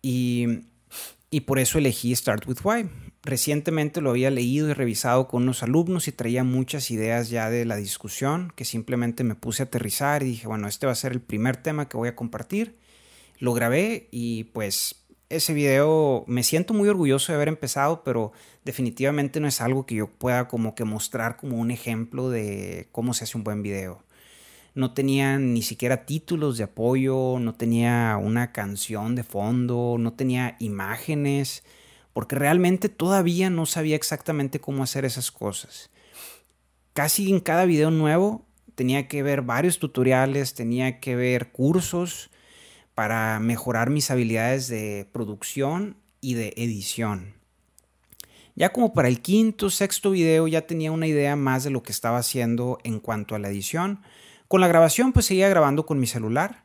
Y, 0.00 0.60
y 1.30 1.40
por 1.40 1.58
eso 1.58 1.76
elegí 1.76 2.16
Start 2.16 2.48
with 2.48 2.60
Why. 2.64 2.88
Recientemente 3.22 4.00
lo 4.00 4.10
había 4.10 4.30
leído 4.30 4.70
y 4.70 4.72
revisado 4.72 5.28
con 5.28 5.42
unos 5.42 5.62
alumnos 5.62 6.08
y 6.08 6.12
traía 6.12 6.42
muchas 6.42 6.90
ideas 6.90 7.28
ya 7.28 7.50
de 7.50 7.66
la 7.66 7.76
discusión 7.76 8.50
que 8.56 8.64
simplemente 8.64 9.24
me 9.24 9.34
puse 9.34 9.62
a 9.62 9.66
aterrizar 9.66 10.22
y 10.22 10.26
dije, 10.26 10.48
bueno, 10.48 10.68
este 10.68 10.86
va 10.86 10.92
a 10.92 10.96
ser 10.96 11.12
el 11.12 11.20
primer 11.20 11.58
tema 11.58 11.88
que 11.88 11.98
voy 11.98 12.08
a 12.08 12.16
compartir. 12.16 12.78
Lo 13.38 13.52
grabé 13.52 14.08
y 14.10 14.44
pues 14.44 15.04
ese 15.28 15.52
video 15.52 16.24
me 16.28 16.42
siento 16.42 16.72
muy 16.72 16.88
orgulloso 16.88 17.30
de 17.30 17.36
haber 17.36 17.48
empezado, 17.48 18.02
pero 18.04 18.32
definitivamente 18.64 19.38
no 19.38 19.48
es 19.48 19.60
algo 19.60 19.84
que 19.84 19.96
yo 19.96 20.08
pueda 20.08 20.48
como 20.48 20.74
que 20.74 20.84
mostrar 20.84 21.36
como 21.36 21.58
un 21.58 21.70
ejemplo 21.70 22.30
de 22.30 22.88
cómo 22.90 23.12
se 23.12 23.24
hace 23.24 23.36
un 23.36 23.44
buen 23.44 23.62
video. 23.62 24.02
No 24.74 24.94
tenía 24.94 25.38
ni 25.38 25.62
siquiera 25.62 26.06
títulos 26.06 26.56
de 26.56 26.64
apoyo, 26.64 27.38
no 27.38 27.54
tenía 27.54 28.18
una 28.20 28.52
canción 28.52 29.14
de 29.14 29.24
fondo, 29.24 29.96
no 29.98 30.14
tenía 30.14 30.56
imágenes, 30.58 31.64
porque 32.12 32.36
realmente 32.36 32.88
todavía 32.88 33.50
no 33.50 33.66
sabía 33.66 33.96
exactamente 33.96 34.60
cómo 34.60 34.82
hacer 34.82 35.04
esas 35.04 35.30
cosas. 35.30 35.90
Casi 36.92 37.30
en 37.30 37.40
cada 37.40 37.64
video 37.64 37.90
nuevo 37.90 38.46
tenía 38.74 39.08
que 39.08 39.22
ver 39.22 39.42
varios 39.42 39.78
tutoriales, 39.78 40.54
tenía 40.54 41.00
que 41.00 41.16
ver 41.16 41.52
cursos, 41.52 42.30
para 43.00 43.40
mejorar 43.40 43.88
mis 43.88 44.10
habilidades 44.10 44.68
de 44.68 45.08
producción 45.10 45.96
y 46.20 46.34
de 46.34 46.52
edición. 46.58 47.32
Ya 48.54 48.74
como 48.74 48.92
para 48.92 49.08
el 49.08 49.22
quinto, 49.22 49.70
sexto 49.70 50.10
video 50.10 50.46
ya 50.48 50.66
tenía 50.66 50.92
una 50.92 51.06
idea 51.06 51.34
más 51.34 51.64
de 51.64 51.70
lo 51.70 51.82
que 51.82 51.92
estaba 51.92 52.18
haciendo 52.18 52.78
en 52.84 53.00
cuanto 53.00 53.34
a 53.34 53.38
la 53.38 53.48
edición. 53.48 54.02
Con 54.48 54.60
la 54.60 54.68
grabación 54.68 55.14
pues 55.14 55.24
seguía 55.24 55.48
grabando 55.48 55.86
con 55.86 55.98
mi 55.98 56.06
celular. 56.06 56.64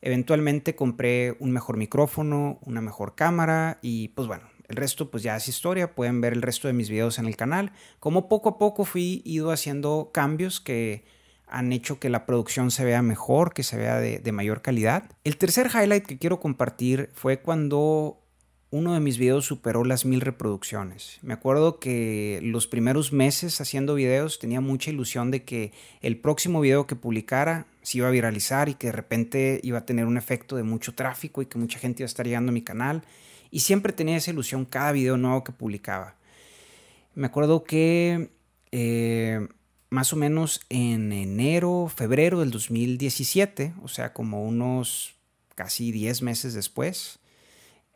Eventualmente 0.00 0.74
compré 0.74 1.36
un 1.38 1.52
mejor 1.52 1.76
micrófono, 1.76 2.58
una 2.62 2.80
mejor 2.80 3.14
cámara 3.14 3.78
y 3.80 4.08
pues 4.08 4.26
bueno, 4.26 4.48
el 4.68 4.76
resto 4.76 5.10
pues 5.10 5.22
ya 5.22 5.36
es 5.36 5.48
historia, 5.48 5.94
pueden 5.94 6.20
ver 6.20 6.32
el 6.32 6.42
resto 6.42 6.68
de 6.68 6.74
mis 6.74 6.90
videos 6.90 7.18
en 7.18 7.26
el 7.26 7.36
canal. 7.36 7.72
Como 8.00 8.28
poco 8.28 8.50
a 8.50 8.58
poco 8.58 8.84
fui 8.84 9.22
ido 9.24 9.50
haciendo 9.50 10.10
cambios 10.12 10.60
que 10.60 11.04
han 11.46 11.72
hecho 11.72 11.98
que 12.00 12.10
la 12.10 12.26
producción 12.26 12.70
se 12.70 12.84
vea 12.84 13.02
mejor, 13.02 13.54
que 13.54 13.62
se 13.62 13.76
vea 13.76 14.00
de, 14.00 14.32
mayor 14.32 14.62
calidad. 14.62 15.04
El 15.24 15.36
tercer 15.36 15.70
highlight 15.72 16.04
que 16.04 16.18
quiero 16.18 16.40
compartir 16.40 17.10
fue 17.14 17.40
cuando 17.40 18.20
uno 18.70 18.94
de 18.94 19.00
mis 19.00 19.16
videos 19.16 19.46
superó 19.46 19.84
las 19.84 20.04
mil 20.04 20.20
reproducciones. 20.20 21.18
Me 21.22 21.32
acuerdo 21.32 21.78
que 21.78 22.40
los 22.42 22.66
primeros 22.66 23.12
meses 23.12 23.60
haciendo 23.60 23.94
videos 23.94 24.40
tenía 24.40 24.60
mucha 24.60 24.90
ilusión 24.90 25.30
de 25.30 25.44
que 25.44 25.72
el 26.02 26.18
próximo 26.18 26.60
video 26.60 26.88
que 26.88 26.96
publicara 26.96 27.66
se 27.82 27.98
iba 27.98 28.08
a 28.08 28.10
viralizar 28.10 28.68
y 28.68 28.74
que 28.74 28.88
de 28.88 28.92
repente 28.92 29.60
iba 29.62 29.78
a 29.78 29.86
tener 29.86 30.06
un 30.06 30.16
efecto 30.16 30.56
de 30.56 30.64
mucho 30.64 30.94
tráfico 30.94 31.42
y 31.42 31.46
que 31.46 31.58
mucha 31.58 31.78
gente 31.78 32.02
iba 32.02 32.06
a 32.06 32.10
estar 32.10 32.26
llegando 32.26 32.50
a 32.50 32.52
mi 32.52 32.62
canal. 32.62 33.04
Y 33.50 33.60
siempre 33.60 33.92
tenía 33.92 34.16
esa 34.16 34.30
ilusión 34.30 34.64
cada 34.64 34.92
video 34.92 35.16
nuevo 35.16 35.44
que 35.44 35.52
publicaba. 35.52 36.16
Me 37.14 37.26
acuerdo 37.26 37.64
que 37.64 38.30
eh, 38.72 39.46
más 39.88 40.12
o 40.12 40.16
menos 40.16 40.60
en 40.68 41.12
enero, 41.12 41.90
febrero 41.94 42.40
del 42.40 42.50
2017, 42.50 43.74
o 43.82 43.88
sea, 43.88 44.12
como 44.12 44.44
unos 44.44 45.14
casi 45.54 45.92
10 45.92 46.22
meses 46.22 46.54
después, 46.54 47.18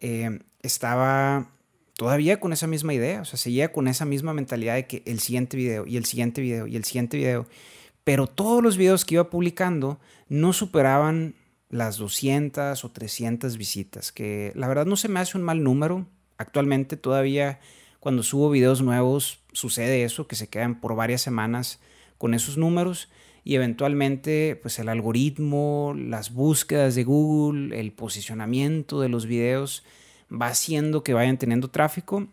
eh, 0.01 0.41
estaba 0.63 1.51
todavía 1.95 2.41
con 2.41 2.55
esa 2.55 2.67
misma 2.67 2.95
idea, 2.95 3.21
o 3.21 3.25
sea, 3.27 3.39
seguía 3.39 3.73
con 3.73 3.89
esa 3.89 4.07
misma 4.07 4.33
mentalidad 4.33 4.77
de 4.77 4.87
que 4.87 5.03
el 5.05 5.21
siguiente 5.21 5.57
video 5.59 5.87
y 5.87 5.99
el 5.99 6.07
siguiente 6.07 6.41
video 6.41 6.67
y 6.67 6.77
el 6.77 6.85
siguiente 6.85 7.19
video, 7.19 7.47
pero 8.05 8.27
todos 8.27 8.63
los 8.63 8.79
videos 8.79 9.05
que 9.05 9.17
iba 9.17 9.29
publicando 9.29 10.01
no 10.29 10.55
superaban 10.55 11.35
las 11.71 11.97
200 11.97 12.85
o 12.85 12.91
300 12.91 13.57
visitas, 13.57 14.13
que 14.13 14.53
la 14.57 14.69
verdad 14.69 14.87
no 14.87 14.97
se 14.97 15.09
me 15.09 15.21
hace 15.21 15.39
un 15.39 15.45
mal 15.45 15.63
número. 15.63 16.07
Actualmente 16.37 16.97
todavía 16.97 17.61
cuando 18.01 18.23
subo 18.23 18.51
videos 18.51 18.83
nuevos 18.83 19.41
sucede 19.53 20.05
eso, 20.05 20.27
que 20.27 20.37
se 20.37 20.49
quedan 20.49 20.81
por 20.81 20.97
varias 20.97 21.23
semanas 21.23 21.79
con 22.19 22.35
esos 22.35 22.57
números 22.57 23.09
y 23.45 23.55
eventualmente 23.55 24.59
pues 24.61 24.79
el 24.79 24.89
algoritmo, 24.89 25.95
las 25.97 26.33
búsquedas 26.33 26.95
de 26.95 27.05
Google, 27.05 27.79
el 27.79 27.93
posicionamiento 27.93 29.01
de 29.01 29.09
los 29.09 29.27
videos 29.27 29.85
va 30.31 30.49
haciendo 30.49 31.05
que 31.05 31.15
vayan 31.15 31.39
teniendo 31.39 31.69
tráfico 31.69 32.27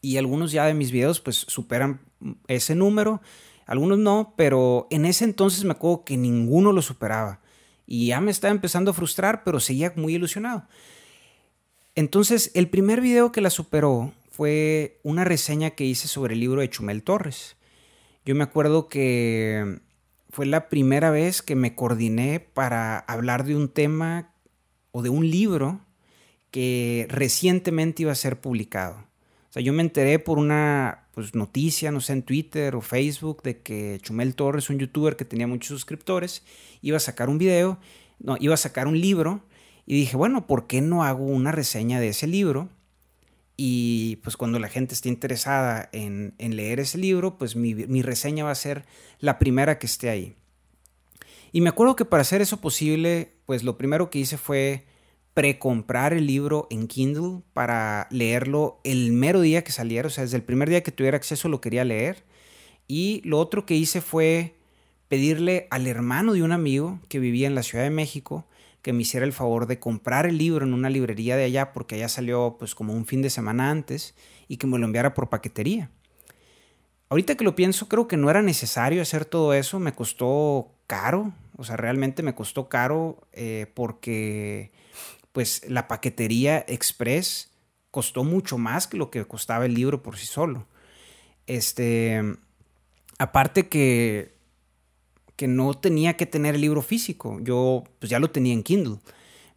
y 0.00 0.16
algunos 0.16 0.52
ya 0.52 0.66
de 0.66 0.74
mis 0.74 0.90
videos 0.90 1.20
pues 1.20 1.36
superan 1.36 2.00
ese 2.46 2.74
número, 2.74 3.20
algunos 3.66 3.98
no, 3.98 4.34
pero 4.36 4.86
en 4.90 5.06
ese 5.06 5.24
entonces 5.24 5.64
me 5.64 5.72
acuerdo 5.72 6.04
que 6.04 6.16
ninguno 6.16 6.72
lo 6.72 6.82
superaba 6.82 7.40
y 7.86 8.08
ya 8.08 8.20
me 8.20 8.30
estaba 8.30 8.52
empezando 8.52 8.90
a 8.90 8.94
frustrar, 8.94 9.44
pero 9.44 9.60
seguía 9.60 9.92
muy 9.96 10.14
ilusionado. 10.14 10.66
Entonces, 11.94 12.50
el 12.54 12.68
primer 12.68 13.00
video 13.00 13.30
que 13.32 13.40
la 13.40 13.50
superó 13.50 14.12
fue 14.30 14.98
una 15.04 15.24
reseña 15.24 15.70
que 15.70 15.84
hice 15.84 16.08
sobre 16.08 16.34
el 16.34 16.40
libro 16.40 16.60
de 16.60 16.70
Chumel 16.70 17.02
Torres. 17.02 17.56
Yo 18.24 18.34
me 18.34 18.42
acuerdo 18.42 18.88
que 18.88 19.80
fue 20.30 20.46
la 20.46 20.68
primera 20.68 21.10
vez 21.10 21.42
que 21.42 21.54
me 21.54 21.76
coordiné 21.76 22.40
para 22.40 22.98
hablar 22.98 23.44
de 23.44 23.54
un 23.54 23.68
tema 23.68 24.34
o 24.90 25.02
de 25.02 25.10
un 25.10 25.30
libro 25.30 25.80
que 26.50 27.06
recientemente 27.08 28.02
iba 28.02 28.12
a 28.12 28.16
ser 28.16 28.40
publicado. 28.40 28.96
O 28.96 29.52
sea, 29.52 29.62
yo 29.62 29.72
me 29.72 29.82
enteré 29.82 30.18
por 30.18 30.38
una 30.38 31.03
pues, 31.14 31.34
noticia, 31.34 31.90
no 31.92 32.00
sé, 32.00 32.12
en 32.14 32.22
Twitter 32.22 32.74
o 32.74 32.80
Facebook, 32.80 33.42
de 33.42 33.60
que 33.60 33.98
Chumel 34.02 34.34
Torres, 34.34 34.70
un 34.70 34.78
youtuber 34.78 35.16
que 35.16 35.24
tenía 35.24 35.46
muchos 35.46 35.68
suscriptores, 35.68 36.42
iba 36.82 36.96
a 36.96 37.00
sacar 37.00 37.28
un 37.28 37.38
video, 37.38 37.78
no, 38.18 38.36
iba 38.40 38.54
a 38.54 38.58
sacar 38.58 38.86
un 38.86 39.00
libro. 39.00 39.42
Y 39.86 39.94
dije, 39.94 40.16
bueno, 40.16 40.46
¿por 40.46 40.66
qué 40.66 40.80
no 40.80 41.04
hago 41.04 41.24
una 41.24 41.52
reseña 41.52 42.00
de 42.00 42.08
ese 42.08 42.26
libro? 42.26 42.68
Y 43.56 44.16
pues 44.16 44.36
cuando 44.36 44.58
la 44.58 44.68
gente 44.68 44.94
esté 44.94 45.08
interesada 45.08 45.88
en, 45.92 46.34
leer 46.38 46.80
ese 46.80 46.98
libro, 46.98 47.38
pues 47.38 47.54
mi, 47.54 48.02
reseña 48.02 48.44
va 48.44 48.50
a 48.50 48.56
ser 48.56 48.84
la 49.20 49.38
primera 49.38 49.78
que 49.78 49.86
esté 49.86 50.10
ahí. 50.10 50.34
Y 51.52 51.60
me 51.60 51.68
acuerdo 51.68 51.94
que 51.94 52.04
para 52.04 52.22
hacer 52.22 52.42
eso 52.42 52.60
posible, 52.60 53.34
pues 53.46 53.62
lo 53.62 53.78
primero 53.78 54.10
que 54.10 54.18
hice 54.18 54.38
fue 54.38 54.86
precomprar 55.34 56.12
el 56.12 56.26
libro 56.26 56.68
en 56.70 56.86
Kindle 56.86 57.42
para 57.52 58.06
leerlo 58.10 58.80
el 58.84 59.12
mero 59.12 59.40
día 59.40 59.64
que 59.64 59.72
saliera, 59.72 60.06
o 60.06 60.10
sea, 60.10 60.22
desde 60.22 60.36
el 60.36 60.44
primer 60.44 60.68
día 60.68 60.82
que 60.82 60.92
tuviera 60.92 61.16
acceso 61.16 61.48
lo 61.48 61.60
quería 61.60 61.84
leer. 61.84 62.24
Y 62.86 63.20
lo 63.24 63.38
otro 63.38 63.66
que 63.66 63.74
hice 63.74 64.00
fue 64.00 64.54
pedirle 65.08 65.66
al 65.70 65.86
hermano 65.86 66.32
de 66.32 66.42
un 66.42 66.52
amigo 66.52 67.00
que 67.08 67.18
vivía 67.18 67.46
en 67.46 67.54
la 67.54 67.62
Ciudad 67.62 67.84
de 67.84 67.90
México 67.90 68.46
que 68.84 68.92
me 68.92 69.00
hiciera 69.00 69.24
el 69.24 69.32
favor 69.32 69.66
de 69.66 69.78
comprar 69.78 70.26
el 70.26 70.36
libro 70.36 70.66
en 70.66 70.74
una 70.74 70.90
librería 70.90 71.36
de 71.36 71.44
allá 71.44 71.72
porque 71.72 71.94
allá 71.94 72.08
salió 72.10 72.56
pues 72.58 72.74
como 72.74 72.92
un 72.92 73.06
fin 73.06 73.22
de 73.22 73.30
semana 73.30 73.70
antes 73.70 74.14
y 74.46 74.58
que 74.58 74.66
me 74.66 74.78
lo 74.78 74.84
enviara 74.84 75.14
por 75.14 75.30
paquetería. 75.30 75.90
Ahorita 77.08 77.34
que 77.34 77.44
lo 77.44 77.54
pienso, 77.54 77.88
creo 77.88 78.06
que 78.08 78.18
no 78.18 78.28
era 78.28 78.42
necesario 78.42 79.00
hacer 79.00 79.24
todo 79.24 79.54
eso, 79.54 79.80
me 79.80 79.94
costó 79.94 80.70
caro, 80.86 81.32
o 81.56 81.64
sea, 81.64 81.78
realmente 81.78 82.22
me 82.22 82.34
costó 82.34 82.68
caro 82.68 83.26
eh, 83.32 83.66
porque 83.72 84.70
pues 85.34 85.60
la 85.68 85.86
paquetería 85.88 86.64
express 86.66 87.50
costó 87.90 88.24
mucho 88.24 88.56
más 88.56 88.86
que 88.86 88.96
lo 88.96 89.10
que 89.10 89.26
costaba 89.26 89.66
el 89.66 89.74
libro 89.74 90.02
por 90.02 90.16
sí 90.16 90.24
solo. 90.24 90.66
Este, 91.46 92.22
aparte 93.18 93.68
que 93.68 94.34
que 95.36 95.48
no 95.48 95.74
tenía 95.74 96.16
que 96.16 96.26
tener 96.26 96.54
el 96.54 96.60
libro 96.60 96.82
físico. 96.82 97.38
Yo 97.42 97.84
pues 97.98 98.10
ya 98.10 98.18
lo 98.18 98.30
tenía 98.30 98.52
en 98.52 98.62
Kindle. 98.62 98.98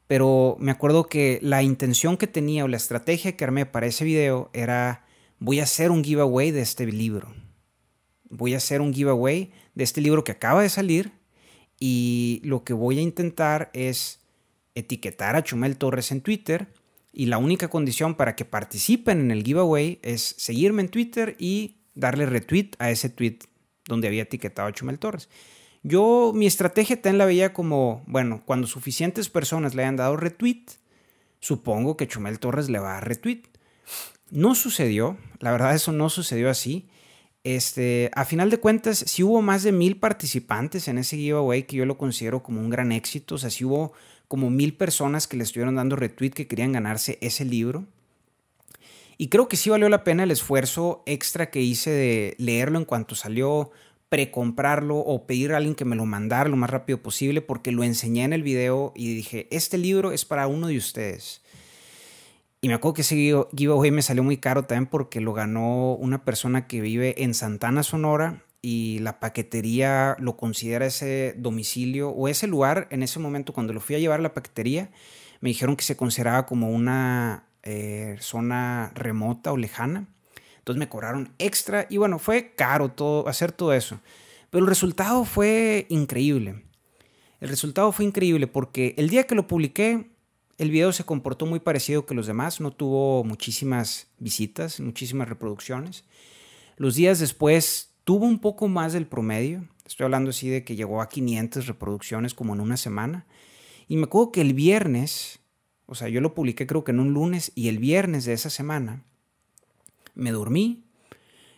Pero 0.07 0.55
me 0.59 0.71
acuerdo 0.71 1.07
que 1.07 1.39
la 1.41 1.63
intención 1.63 2.17
que 2.17 2.27
tenía 2.27 2.63
o 2.63 2.67
la 2.67 2.77
estrategia 2.77 3.35
que 3.35 3.43
armé 3.43 3.65
para 3.65 3.87
ese 3.87 4.05
video 4.05 4.49
era 4.53 5.05
voy 5.39 5.59
a 5.59 5.63
hacer 5.63 5.91
un 5.91 6.03
giveaway 6.03 6.51
de 6.51 6.61
este 6.61 6.85
libro. 6.85 7.33
Voy 8.29 8.53
a 8.53 8.57
hacer 8.57 8.81
un 8.81 8.93
giveaway 8.93 9.51
de 9.75 9.83
este 9.83 10.01
libro 10.01 10.23
que 10.23 10.31
acaba 10.31 10.61
de 10.61 10.69
salir 10.69 11.11
y 11.79 12.41
lo 12.43 12.63
que 12.63 12.73
voy 12.73 12.99
a 12.99 13.01
intentar 13.01 13.69
es 13.73 14.21
etiquetar 14.77 15.35
a 15.35 15.43
Chumel 15.43 15.77
Torres 15.77 16.11
en 16.11 16.21
Twitter 16.21 16.67
y 17.11 17.25
la 17.25 17.39
única 17.39 17.67
condición 17.67 18.15
para 18.15 18.35
que 18.35 18.45
participen 18.45 19.19
en 19.19 19.31
el 19.31 19.43
giveaway 19.43 19.99
es 20.03 20.35
seguirme 20.37 20.83
en 20.83 20.89
Twitter 20.89 21.35
y 21.39 21.77
darle 21.95 22.27
retweet 22.27 22.71
a 22.77 22.91
ese 22.91 23.09
tweet 23.09 23.39
donde 23.85 24.07
había 24.07 24.23
etiquetado 24.23 24.67
a 24.67 24.73
Chumel 24.73 24.99
Torres. 24.99 25.29
Yo 25.81 26.31
mi 26.35 26.45
estrategia 26.45 27.01
también 27.01 27.17
la 27.17 27.25
veía 27.25 27.53
como, 27.53 28.03
bueno, 28.05 28.43
cuando 28.45 28.67
suficientes 28.67 29.29
personas 29.29 29.73
le 29.73 29.83
hayan 29.83 29.95
dado 29.95 30.17
retweet, 30.17 30.65
supongo 31.39 31.97
que 31.97 32.07
Chumel 32.07 32.39
Torres 32.39 32.69
le 32.69 32.79
va 32.79 32.97
a 32.97 33.01
retweet. 33.01 33.43
No 34.29 34.53
sucedió, 34.53 35.17
la 35.39 35.51
verdad 35.51 35.73
eso 35.73 35.91
no 35.91 36.09
sucedió 36.09 36.49
así. 36.49 36.87
Este, 37.43 38.11
a 38.13 38.25
final 38.25 38.49
de 38.49 38.59
cuentas, 38.59 38.97
sí 39.07 39.23
hubo 39.23 39.41
más 39.41 39.63
de 39.63 39.71
mil 39.71 39.97
participantes 39.97 40.87
en 40.89 40.97
ese 40.97 41.15
giveaway 41.15 41.63
que 41.63 41.77
yo 41.77 41.85
lo 41.85 41.97
considero 41.97 42.43
como 42.43 42.59
un 42.59 42.69
gran 42.69 42.91
éxito. 42.91 43.35
O 43.35 43.37
sea, 43.37 43.49
sí 43.49 43.63
hubo 43.63 43.93
como 44.27 44.49
mil 44.49 44.73
personas 44.73 45.27
que 45.27 45.37
le 45.37 45.43
estuvieron 45.43 45.75
dando 45.75 45.95
retweet 45.95 46.31
que 46.31 46.47
querían 46.47 46.73
ganarse 46.73 47.17
ese 47.21 47.45
libro. 47.45 47.85
Y 49.17 49.29
creo 49.29 49.47
que 49.47 49.57
sí 49.57 49.69
valió 49.69 49.89
la 49.89 50.03
pena 50.03 50.23
el 50.23 50.31
esfuerzo 50.31 51.03
extra 51.05 51.49
que 51.49 51.61
hice 51.61 51.89
de 51.89 52.35
leerlo 52.37 52.77
en 52.77 52.85
cuanto 52.85 53.15
salió, 53.15 53.71
precomprarlo 54.09 54.97
o 54.97 55.25
pedir 55.25 55.53
a 55.53 55.57
alguien 55.57 55.75
que 55.75 55.85
me 55.85 55.95
lo 55.95 56.05
mandara 56.05 56.49
lo 56.49 56.55
más 56.55 56.69
rápido 56.69 57.01
posible 57.01 57.41
porque 57.41 57.71
lo 57.71 57.83
enseñé 57.83 58.23
en 58.23 58.33
el 58.33 58.43
video 58.43 58.93
y 58.95 59.13
dije, 59.13 59.47
este 59.49 59.77
libro 59.77 60.11
es 60.11 60.23
para 60.23 60.47
uno 60.47 60.67
de 60.67 60.77
ustedes. 60.77 61.41
Y 62.61 62.67
me 62.69 62.73
acuerdo 62.73 62.95
que 62.95 63.01
ese 63.01 63.15
giveaway 63.55 63.91
me 63.91 64.01
salió 64.01 64.23
muy 64.23 64.37
caro 64.37 64.63
también 64.63 64.87
porque 64.87 65.21
lo 65.21 65.33
ganó 65.33 65.93
una 65.93 66.23
persona 66.23 66.67
que 66.67 66.81
vive 66.81 67.23
en 67.23 67.33
Santana, 67.33 67.83
Sonora, 67.83 68.43
y 68.61 68.99
la 68.99 69.19
paquetería 69.19 70.15
lo 70.19 70.37
considera 70.37 70.85
ese 70.85 71.35
domicilio 71.37 72.09
o 72.09 72.27
ese 72.27 72.47
lugar. 72.47 72.87
En 72.91 73.03
ese 73.03 73.19
momento, 73.19 73.53
cuando 73.53 73.73
lo 73.73 73.79
fui 73.79 73.95
a 73.95 73.99
llevar 73.99 74.19
a 74.19 74.23
la 74.23 74.33
paquetería, 74.33 74.89
me 75.41 75.49
dijeron 75.49 75.75
que 75.75 75.83
se 75.83 75.97
consideraba 75.97 76.45
como 76.45 76.69
una 76.69 77.47
eh, 77.63 78.17
zona 78.19 78.91
remota 78.95 79.51
o 79.51 79.57
lejana. 79.57 80.07
Entonces 80.59 80.79
me 80.79 80.89
cobraron 80.89 81.33
extra 81.37 81.87
y 81.89 81.97
bueno, 81.97 82.19
fue 82.19 82.53
caro 82.55 82.91
todo, 82.91 83.27
hacer 83.27 83.51
todo 83.51 83.73
eso. 83.73 83.99
Pero 84.49 84.63
el 84.63 84.69
resultado 84.69 85.23
fue 85.25 85.85
increíble. 85.89 86.63
El 87.39 87.49
resultado 87.49 87.91
fue 87.91 88.05
increíble 88.05 88.47
porque 88.47 88.95
el 88.97 89.09
día 89.09 89.25
que 89.25 89.35
lo 89.35 89.47
publiqué, 89.47 90.09
el 90.57 90.71
video 90.71 90.91
se 90.91 91.03
comportó 91.03 91.45
muy 91.45 91.59
parecido 91.59 92.05
que 92.05 92.15
los 92.15 92.25
demás, 92.25 92.59
no 92.59 92.71
tuvo 92.71 93.23
muchísimas 93.23 94.07
visitas, 94.17 94.79
muchísimas 94.79 95.29
reproducciones. 95.29 96.03
Los 96.77 96.95
días 96.95 97.19
después 97.19 97.91
tuvo 98.07 98.25
un 98.25 98.39
poco 98.39 98.69
más 98.69 98.93
del 98.93 99.05
promedio, 99.05 99.67
estoy 99.85 100.05
hablando 100.05 100.29
así 100.29 100.47
de 100.47 100.63
que 100.63 100.77
llegó 100.77 101.01
a 101.01 101.09
500 101.09 101.67
reproducciones 101.67 102.33
como 102.33 102.53
en 102.53 102.61
una 102.61 102.77
semana. 102.77 103.25
Y 103.89 103.97
me 103.97 104.05
acuerdo 104.05 104.31
que 104.31 104.39
el 104.39 104.53
viernes, 104.53 105.41
o 105.87 105.93
sea, 105.93 106.07
yo 106.07 106.21
lo 106.21 106.33
publiqué 106.33 106.65
creo 106.65 106.85
que 106.85 106.93
en 106.93 107.01
un 107.01 107.11
lunes 107.11 107.51
y 107.53 107.67
el 107.67 107.79
viernes 107.79 108.23
de 108.23 108.31
esa 108.31 108.49
semana 108.49 109.03
me 110.15 110.31
dormí. 110.31 110.85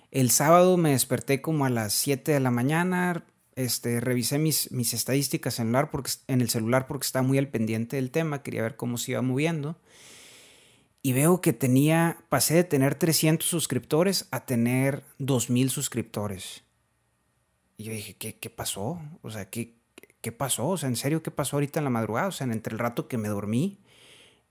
El 0.10 0.32
sábado 0.32 0.75
me 0.77 0.89
desperté 0.89 1.39
como 1.39 1.65
a 1.65 1.70
las 1.70 1.94
7 1.94 2.32
de 2.32 2.39
la 2.39 2.50
mañana, 2.50 3.25
este, 3.56 4.00
revisé 4.00 4.39
mis, 4.39 4.72
mis 4.72 4.96
estadísticas 4.96 5.53
celular 5.53 5.91
porque, 5.91 6.10
en 6.25 6.41
el 6.41 6.50
celular 6.50 6.88
porque 6.88 7.06
estaba 7.06 7.27
muy 7.27 7.38
al 7.38 7.50
pendiente 7.50 7.98
del 7.98 8.10
tema, 8.10 8.41
quería 8.41 8.63
ver 8.63 8.75
cómo 8.75 8.98
se 8.98 9.12
iba 9.12 9.22
moviendo. 9.22 9.77
Y 11.01 11.13
veo 11.13 11.41
que 11.41 11.53
tenía, 11.53 12.18
pasé 12.29 12.56
de 12.56 12.63
tener 12.63 12.96
300 12.96 13.48
suscriptores 13.48 14.27
a 14.32 14.46
tener 14.46 15.03
2000 15.18 15.70
suscriptores. 15.70 16.63
Y 17.77 17.86
yo 17.86 17.94
dije, 17.94 18.15
¿qué, 18.15 18.36
qué 18.36 18.50
pasó? 18.50 19.00
O 19.22 19.32
sea, 19.32 19.50
¿qué, 19.50 19.75
¿qué 20.22 20.32
pasó? 20.32 20.68
O 20.68 20.77
sea, 20.77 20.89
¿en 20.89 20.98
serio 20.98 21.24
qué 21.24 21.32
pasó 21.32 21.56
ahorita 21.56 21.79
en 21.79 21.86
la 21.86 21.89
madrugada? 21.89 22.27
O 22.27 22.32
sea, 22.32 22.48
entre 22.48 22.74
el 22.74 22.79
rato 22.79 23.08
que 23.08 23.18
me 23.18 23.29
dormí 23.29 23.79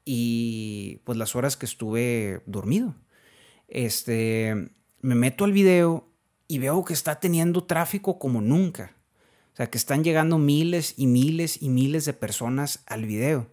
y 0.05 1.00
pues 1.05 1.19
las 1.19 1.37
horas 1.37 1.57
que 1.59 1.67
estuve 1.67 2.40
dormido. 2.47 2.95
Este, 3.69 4.71
me 5.02 5.14
meto 5.14 5.45
al 5.45 5.52
video 5.52 6.09
y 6.49 6.59
veo 6.59 6.85
que 6.85 6.95
está 6.95 7.21
teniendo 7.21 7.64
tráfico 7.64 8.19
como 8.19 8.40
nunca. 8.40 8.97
O 9.52 9.57
sea, 9.59 9.69
que 9.69 9.76
están 9.76 10.05
llegando 10.05 10.38
miles 10.38 10.95
y 10.97 11.07
miles 11.07 11.61
y 11.61 11.69
miles 11.69 12.07
de 12.07 12.14
personas 12.14 12.83
al 12.87 13.05
video. 13.05 13.50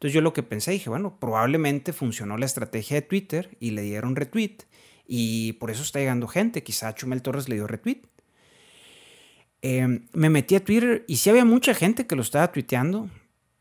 Entonces 0.00 0.14
yo 0.14 0.22
lo 0.22 0.32
que 0.32 0.42
pensé, 0.42 0.70
dije, 0.70 0.88
bueno, 0.88 1.18
probablemente 1.20 1.92
funcionó 1.92 2.38
la 2.38 2.46
estrategia 2.46 2.96
de 2.96 3.02
Twitter 3.02 3.58
y 3.60 3.72
le 3.72 3.82
dieron 3.82 4.16
retweet. 4.16 4.56
Y 5.06 5.52
por 5.54 5.70
eso 5.70 5.82
está 5.82 5.98
llegando 5.98 6.26
gente. 6.26 6.62
Quizá 6.62 6.94
Chumel 6.94 7.20
Torres 7.20 7.50
le 7.50 7.56
dio 7.56 7.66
retweet. 7.66 8.00
Em, 9.60 10.06
me 10.14 10.30
metí 10.30 10.54
a 10.54 10.64
Twitter 10.64 11.04
y 11.06 11.18
sí 11.18 11.28
había 11.28 11.44
mucha 11.44 11.74
gente 11.74 12.06
que 12.06 12.16
lo 12.16 12.22
estaba 12.22 12.50
tuiteando, 12.50 13.10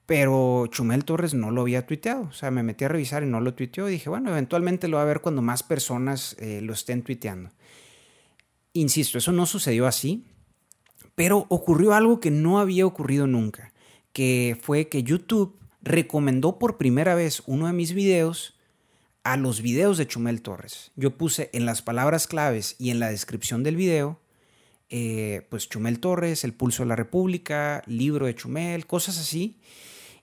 pero 0.06 0.68
Chumel 0.68 1.04
Torres 1.04 1.34
no 1.34 1.52
lo 1.52 1.60
había 1.60 1.86
tuiteado. 1.86 2.22
O 2.22 2.32
sea, 2.32 2.52
me 2.52 2.64
metí 2.64 2.86
a 2.86 2.88
revisar 2.88 3.22
y 3.24 3.26
no 3.26 3.42
lo 3.42 3.54
tuiteó. 3.54 3.90
Y 3.90 3.92
dije, 3.92 4.10
bueno, 4.10 4.30
eventualmente 4.30 4.88
lo 4.88 4.96
va 4.96 5.04
a 5.04 5.08
ver 5.08 5.20
cuando 5.20 5.42
más 5.42 5.62
personas 5.62 6.38
eh, 6.40 6.62
lo 6.62 6.72
estén 6.72 7.02
tuiteando. 7.02 7.50
Insisto, 8.72 9.18
eso 9.18 9.34
no 9.34 9.46
sucedió 9.46 9.88
así. 9.88 10.24
Pero 11.16 11.48
ocurrió 11.50 11.92
algo 11.96 12.22
que 12.22 12.32
no 12.32 12.60
había 12.60 12.86
ocurrido 12.86 13.28
nunca, 13.28 13.74
que 14.14 14.58
fue 14.62 14.88
que 14.88 15.04
YouTube 15.04 15.59
recomendó 15.90 16.60
por 16.60 16.78
primera 16.78 17.16
vez 17.16 17.42
uno 17.48 17.66
de 17.66 17.74
mis 17.74 17.94
videos 17.94 18.56
a 19.24 19.38
los 19.38 19.64
videos 19.64 19.98
de 19.98 20.08
Chumel 20.08 20.44
Torres. 20.44 20.92
Yo 20.96 21.18
puse 21.18 21.50
en 21.52 21.66
las 21.66 21.82
palabras 21.82 22.28
claves 22.28 22.76
y 22.78 22.92
en 22.92 23.00
la 23.00 23.10
descripción 23.10 23.64
del 23.64 23.76
video, 23.76 24.20
eh, 24.92 25.48
pues 25.50 25.68
Chumel 25.68 26.00
Torres, 26.00 26.44
El 26.44 26.54
Pulso 26.54 26.84
de 26.84 26.90
la 26.90 26.96
República, 26.96 27.82
libro 27.88 28.28
de 28.28 28.36
Chumel, 28.36 28.86
cosas 28.86 29.18
así. 29.18 29.58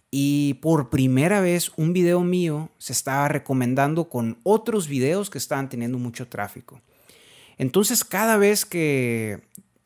Y 0.09 0.55
por 0.55 0.89
primera 0.89 1.41
vez 1.41 1.73
un 1.77 1.93
video 1.93 2.21
mío 2.21 2.71
se 2.79 2.93
estaba 2.93 3.27
recomendando 3.27 4.09
con 4.09 4.39
otros 4.45 4.87
videos 4.87 5.31
que 5.31 5.39
estaban 5.39 5.69
teniendo 5.69 5.99
mucho 5.99 6.29
tráfico. 6.29 6.81
Entonces 7.59 8.05
cada 8.05 8.37
vez 8.37 8.65
que 8.65 9.41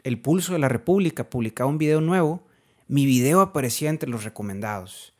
el 0.05 0.21
Pulso 0.21 0.53
de 0.53 0.59
la 0.59 0.69
República 0.69 1.31
publicaba 1.31 1.71
un 1.71 1.79
video 1.79 2.03
nuevo, 2.03 2.47
mi 2.87 3.07
video 3.07 3.41
aparecía 3.41 3.89
entre 3.89 4.11
los 4.11 4.25
recomendados. 4.25 5.15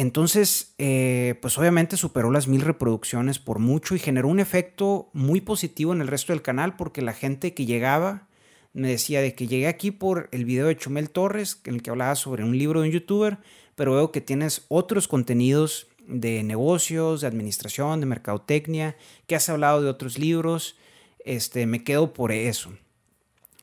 Entonces, 0.00 0.72
eh, 0.78 1.34
pues 1.42 1.58
obviamente 1.58 1.98
superó 1.98 2.30
las 2.30 2.48
mil 2.48 2.62
reproducciones 2.62 3.38
por 3.38 3.58
mucho 3.58 3.94
y 3.94 3.98
generó 3.98 4.28
un 4.28 4.40
efecto 4.40 5.10
muy 5.12 5.42
positivo 5.42 5.92
en 5.92 6.00
el 6.00 6.08
resto 6.08 6.32
del 6.32 6.40
canal 6.40 6.74
porque 6.74 7.02
la 7.02 7.12
gente 7.12 7.52
que 7.52 7.66
llegaba 7.66 8.26
me 8.72 8.88
decía 8.88 9.20
de 9.20 9.34
que 9.34 9.46
llegué 9.46 9.66
aquí 9.66 9.90
por 9.90 10.30
el 10.32 10.46
video 10.46 10.68
de 10.68 10.76
Chumel 10.78 11.10
Torres, 11.10 11.60
en 11.66 11.74
el 11.74 11.82
que 11.82 11.90
hablaba 11.90 12.14
sobre 12.14 12.44
un 12.44 12.56
libro 12.56 12.80
de 12.80 12.88
un 12.88 12.94
youtuber, 12.94 13.40
pero 13.74 13.94
veo 13.94 14.10
que 14.10 14.22
tienes 14.22 14.64
otros 14.68 15.06
contenidos 15.06 15.88
de 16.06 16.44
negocios, 16.44 17.20
de 17.20 17.26
administración, 17.26 18.00
de 18.00 18.06
mercadotecnia, 18.06 18.96
que 19.26 19.36
has 19.36 19.50
hablado 19.50 19.82
de 19.82 19.90
otros 19.90 20.18
libros, 20.18 20.78
este, 21.26 21.66
me 21.66 21.84
quedo 21.84 22.14
por 22.14 22.32
eso 22.32 22.72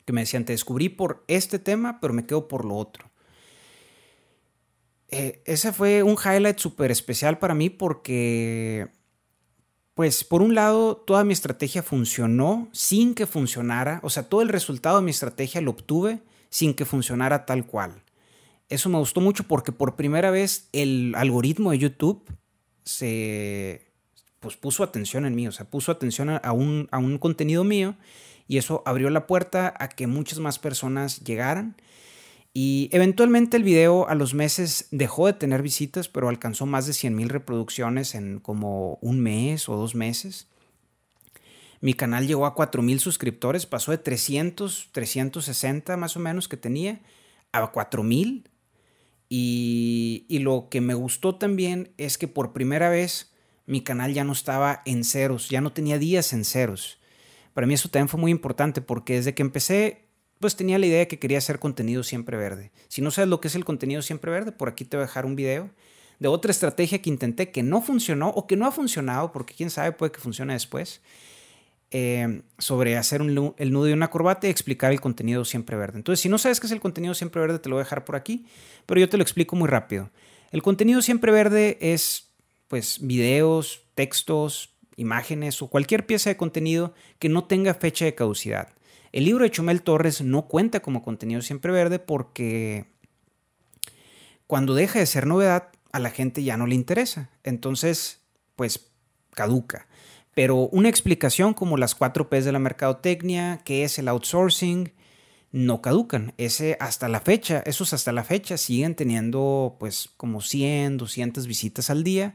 que 0.04 0.12
me 0.12 0.20
decían, 0.20 0.44
te 0.44 0.52
descubrí 0.52 0.88
por 0.88 1.24
este 1.26 1.58
tema, 1.58 1.98
pero 2.00 2.14
me 2.14 2.26
quedo 2.26 2.46
por 2.46 2.64
lo 2.64 2.76
otro. 2.76 3.10
Eh, 5.08 5.42
ese 5.46 5.72
fue 5.72 6.02
un 6.02 6.16
highlight 6.22 6.58
súper 6.58 6.90
especial 6.90 7.38
para 7.38 7.54
mí 7.54 7.70
porque, 7.70 8.88
pues, 9.94 10.22
por 10.22 10.42
un 10.42 10.54
lado, 10.54 10.96
toda 10.96 11.24
mi 11.24 11.32
estrategia 11.32 11.82
funcionó 11.82 12.68
sin 12.72 13.14
que 13.14 13.26
funcionara, 13.26 14.00
o 14.02 14.10
sea, 14.10 14.24
todo 14.24 14.42
el 14.42 14.48
resultado 14.48 14.98
de 14.98 15.04
mi 15.04 15.10
estrategia 15.10 15.60
lo 15.60 15.70
obtuve 15.70 16.20
sin 16.50 16.74
que 16.74 16.84
funcionara 16.84 17.46
tal 17.46 17.66
cual. 17.66 18.02
Eso 18.68 18.90
me 18.90 18.98
gustó 18.98 19.20
mucho 19.20 19.44
porque 19.44 19.72
por 19.72 19.96
primera 19.96 20.30
vez 20.30 20.68
el 20.72 21.14
algoritmo 21.16 21.70
de 21.70 21.78
YouTube 21.78 22.22
se 22.84 23.90
pues, 24.40 24.56
puso 24.56 24.82
atención 24.82 25.24
en 25.24 25.34
mí, 25.34 25.48
o 25.48 25.52
sea, 25.52 25.70
puso 25.70 25.90
atención 25.90 26.28
a 26.30 26.52
un, 26.52 26.86
a 26.90 26.98
un 26.98 27.16
contenido 27.16 27.64
mío 27.64 27.96
y 28.46 28.58
eso 28.58 28.82
abrió 28.86 29.10
la 29.10 29.26
puerta 29.26 29.74
a 29.78 29.88
que 29.88 30.06
muchas 30.06 30.38
más 30.38 30.58
personas 30.58 31.20
llegaran. 31.20 31.76
Y 32.54 32.88
eventualmente 32.92 33.56
el 33.56 33.62
video 33.62 34.08
a 34.08 34.14
los 34.14 34.34
meses 34.34 34.88
dejó 34.90 35.26
de 35.26 35.34
tener 35.34 35.62
visitas, 35.62 36.08
pero 36.08 36.28
alcanzó 36.28 36.66
más 36.66 36.86
de 36.86 36.92
100 36.92 37.14
mil 37.14 37.28
reproducciones 37.28 38.14
en 38.14 38.40
como 38.40 38.98
un 39.00 39.20
mes 39.20 39.68
o 39.68 39.76
dos 39.76 39.94
meses. 39.94 40.48
Mi 41.80 41.94
canal 41.94 42.26
llegó 42.26 42.46
a 42.46 42.54
4 42.54 42.82
mil 42.82 42.98
suscriptores, 42.98 43.66
pasó 43.66 43.92
de 43.92 43.98
300, 43.98 44.88
360 44.90 45.96
más 45.96 46.16
o 46.16 46.20
menos 46.20 46.48
que 46.48 46.56
tenía 46.56 47.00
a 47.52 47.66
4 47.70 48.02
mil. 48.02 48.48
Y, 49.28 50.24
y 50.28 50.38
lo 50.40 50.68
que 50.70 50.80
me 50.80 50.94
gustó 50.94 51.36
también 51.36 51.92
es 51.98 52.18
que 52.18 52.28
por 52.28 52.52
primera 52.52 52.88
vez 52.88 53.32
mi 53.66 53.82
canal 53.82 54.14
ya 54.14 54.24
no 54.24 54.32
estaba 54.32 54.82
en 54.86 55.04
ceros, 55.04 55.50
ya 55.50 55.60
no 55.60 55.72
tenía 55.72 55.98
días 55.98 56.32
en 56.32 56.44
ceros. 56.44 56.98
Para 57.52 57.66
mí 57.66 57.74
eso 57.74 57.88
también 57.90 58.08
fue 58.08 58.18
muy 58.18 58.30
importante 58.30 58.80
porque 58.80 59.14
desde 59.14 59.34
que 59.34 59.42
empecé, 59.42 60.07
pues 60.40 60.56
tenía 60.56 60.78
la 60.78 60.86
idea 60.86 60.98
de 61.00 61.08
que 61.08 61.18
quería 61.18 61.38
hacer 61.38 61.58
contenido 61.58 62.02
siempre 62.02 62.36
verde. 62.36 62.70
Si 62.88 63.02
no 63.02 63.10
sabes 63.10 63.28
lo 63.28 63.40
que 63.40 63.48
es 63.48 63.54
el 63.54 63.64
contenido 63.64 64.02
siempre 64.02 64.30
verde, 64.30 64.52
por 64.52 64.68
aquí 64.68 64.84
te 64.84 64.96
voy 64.96 65.04
a 65.04 65.06
dejar 65.06 65.26
un 65.26 65.36
video 65.36 65.70
de 66.18 66.28
otra 66.28 66.50
estrategia 66.50 67.00
que 67.00 67.10
intenté 67.10 67.50
que 67.50 67.62
no 67.62 67.80
funcionó 67.80 68.30
o 68.30 68.46
que 68.46 68.56
no 68.56 68.66
ha 68.66 68.72
funcionado, 68.72 69.32
porque 69.32 69.54
quién 69.54 69.70
sabe, 69.70 69.92
puede 69.92 70.12
que 70.12 70.20
funcione 70.20 70.52
después, 70.52 71.00
eh, 71.90 72.42
sobre 72.58 72.96
hacer 72.96 73.20
el 73.22 73.34
nudo 73.34 73.84
de 73.84 73.92
una 73.92 74.10
corbata 74.10 74.46
y 74.46 74.50
explicar 74.50 74.92
el 74.92 75.00
contenido 75.00 75.44
siempre 75.44 75.76
verde. 75.76 75.98
Entonces, 75.98 76.20
si 76.20 76.28
no 76.28 76.38
sabes 76.38 76.60
qué 76.60 76.66
es 76.66 76.72
el 76.72 76.80
contenido 76.80 77.14
siempre 77.14 77.40
verde, 77.40 77.58
te 77.58 77.68
lo 77.68 77.76
voy 77.76 77.82
a 77.82 77.84
dejar 77.84 78.04
por 78.04 78.16
aquí, 78.16 78.46
pero 78.84 79.00
yo 79.00 79.08
te 79.08 79.16
lo 79.16 79.22
explico 79.22 79.56
muy 79.56 79.68
rápido. 79.68 80.10
El 80.50 80.62
contenido 80.62 81.02
siempre 81.02 81.32
verde 81.32 81.78
es, 81.80 82.28
pues, 82.68 82.98
videos, 83.00 83.82
textos, 83.94 84.70
imágenes 84.96 85.62
o 85.62 85.68
cualquier 85.68 86.04
pieza 86.04 86.30
de 86.30 86.36
contenido 86.36 86.92
que 87.18 87.28
no 87.28 87.44
tenga 87.44 87.74
fecha 87.74 88.04
de 88.04 88.14
caducidad. 88.14 88.68
El 89.12 89.24
libro 89.24 89.44
de 89.44 89.50
Chumel 89.50 89.82
Torres 89.82 90.20
no 90.20 90.46
cuenta 90.48 90.80
como 90.80 91.02
contenido 91.02 91.42
siempre 91.42 91.72
verde 91.72 91.98
porque 91.98 92.86
cuando 94.46 94.74
deja 94.74 94.98
de 94.98 95.06
ser 95.06 95.26
novedad 95.26 95.70
a 95.92 95.98
la 95.98 96.10
gente 96.10 96.42
ya 96.42 96.56
no 96.56 96.66
le 96.66 96.74
interesa. 96.74 97.30
Entonces, 97.44 98.20
pues 98.56 98.90
caduca. 99.34 99.86
Pero 100.34 100.68
una 100.68 100.88
explicación 100.88 101.54
como 101.54 101.76
las 101.76 101.94
cuatro 101.94 102.28
P's 102.28 102.44
de 102.44 102.52
la 102.52 102.58
mercadotecnia, 102.58 103.60
que 103.64 103.84
es 103.84 103.98
el 103.98 104.08
outsourcing, 104.08 104.92
no 105.50 105.80
caducan. 105.80 106.34
Ese 106.36 106.76
hasta 106.80 107.08
la 107.08 107.20
fecha, 107.20 107.62
esos 107.66 107.92
hasta 107.92 108.12
la 108.12 108.24
fecha 108.24 108.56
siguen 108.56 108.94
teniendo 108.94 109.76
pues 109.80 110.10
como 110.16 110.40
100, 110.40 110.98
200 110.98 111.46
visitas 111.46 111.90
al 111.90 112.04
día 112.04 112.34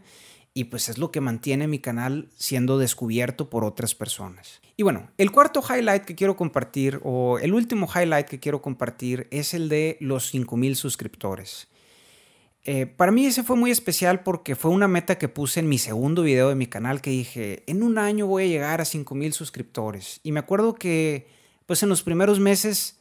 y 0.53 0.65
pues 0.65 0.89
es 0.89 0.97
lo 0.97 1.11
que 1.11 1.21
mantiene 1.21 1.67
mi 1.67 1.79
canal 1.79 2.29
siendo 2.37 2.77
descubierto 2.77 3.49
por 3.49 3.63
otras 3.63 3.95
personas. 3.95 4.61
Y 4.77 4.83
bueno, 4.83 5.09
el 5.17 5.31
cuarto 5.31 5.63
highlight 5.67 6.03
que 6.03 6.15
quiero 6.15 6.35
compartir 6.35 6.99
o 7.03 7.39
el 7.39 7.53
último 7.53 7.87
highlight 7.93 8.27
que 8.27 8.39
quiero 8.39 8.61
compartir 8.61 9.27
es 9.31 9.53
el 9.53 9.69
de 9.69 9.97
los 9.99 10.27
5000 10.27 10.75
suscriptores. 10.75 11.67
Eh, 12.65 12.85
para 12.85 13.11
mí 13.11 13.25
ese 13.25 13.43
fue 13.43 13.57
muy 13.57 13.71
especial 13.71 14.21
porque 14.21 14.55
fue 14.55 14.71
una 14.71 14.87
meta 14.87 15.17
que 15.17 15.27
puse 15.27 15.59
en 15.59 15.67
mi 15.67 15.77
segundo 15.77 16.21
video 16.21 16.49
de 16.49 16.55
mi 16.55 16.67
canal 16.67 17.01
que 17.01 17.09
dije, 17.09 17.63
en 17.67 17.83
un 17.83 17.97
año 17.97 18.25
voy 18.25 18.43
a 18.43 18.47
llegar 18.47 18.79
a 18.79 18.85
5000 18.85 19.33
suscriptores. 19.33 20.19
Y 20.23 20.31
me 20.31 20.39
acuerdo 20.39 20.75
que 20.75 21.27
pues 21.65 21.81
en 21.83 21.89
los 21.89 22.03
primeros 22.03 22.39
meses 22.39 22.97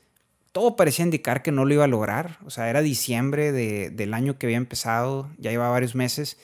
todo 0.52 0.76
parecía 0.76 1.04
indicar 1.04 1.42
que 1.42 1.52
no 1.52 1.64
lo 1.64 1.74
iba 1.74 1.84
a 1.84 1.88
lograr. 1.88 2.38
O 2.44 2.50
sea, 2.50 2.70
era 2.70 2.80
diciembre 2.82 3.52
del 3.52 4.14
año 4.14 4.38
que 4.38 4.46
había 4.46 4.56
empezado, 4.56 5.30
ya 5.38 5.50
llevaba 5.50 5.70
varios 5.70 5.94
meses 5.94 6.38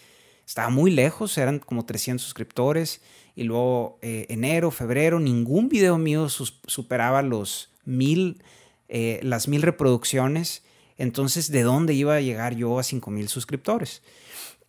estaba 0.48 0.70
muy 0.70 0.90
lejos, 0.90 1.36
eran 1.36 1.58
como 1.58 1.84
300 1.84 2.24
suscriptores. 2.24 3.02
Y 3.36 3.44
luego 3.44 3.98
eh, 4.00 4.24
enero, 4.30 4.70
febrero, 4.70 5.20
ningún 5.20 5.68
video 5.68 5.98
mío 5.98 6.30
superaba 6.30 7.20
los 7.20 7.70
mil, 7.84 8.42
eh, 8.88 9.20
las 9.22 9.46
mil 9.46 9.60
reproducciones. 9.60 10.64
Entonces, 10.96 11.52
¿de 11.52 11.62
dónde 11.62 11.92
iba 11.92 12.16
a 12.16 12.22
llegar 12.22 12.56
yo 12.56 12.78
a 12.78 12.82
5000 12.82 13.28
suscriptores? 13.28 14.02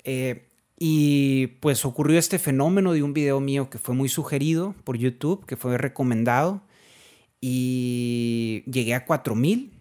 Eh, 0.04 0.50
y 0.78 1.48
pues 1.62 1.86
ocurrió 1.86 2.20
este 2.20 2.40
fenómeno 2.40 2.92
de 2.92 3.02
un 3.02 3.14
video 3.14 3.40
mío 3.40 3.70
que 3.70 3.78
fue 3.78 3.96
muy 3.96 4.10
sugerido 4.10 4.76
por 4.84 4.98
YouTube, 4.98 5.46
que 5.46 5.56
fue 5.56 5.78
recomendado. 5.78 6.62
Y 7.40 8.64
llegué 8.70 8.96
a 8.96 9.06
4000. 9.06 9.72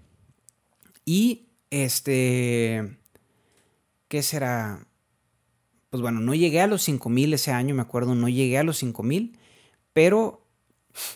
Y 1.04 1.48
este. 1.70 2.96
¿Qué 4.06 4.22
será? 4.22 4.87
Pues 5.90 6.02
bueno, 6.02 6.20
no 6.20 6.34
llegué 6.34 6.60
a 6.60 6.66
los 6.66 6.82
5000 6.82 7.34
ese 7.34 7.52
año, 7.52 7.74
me 7.74 7.82
acuerdo, 7.82 8.14
no 8.14 8.28
llegué 8.28 8.58
a 8.58 8.62
los 8.62 8.78
5000, 8.78 9.38
pero 9.92 10.46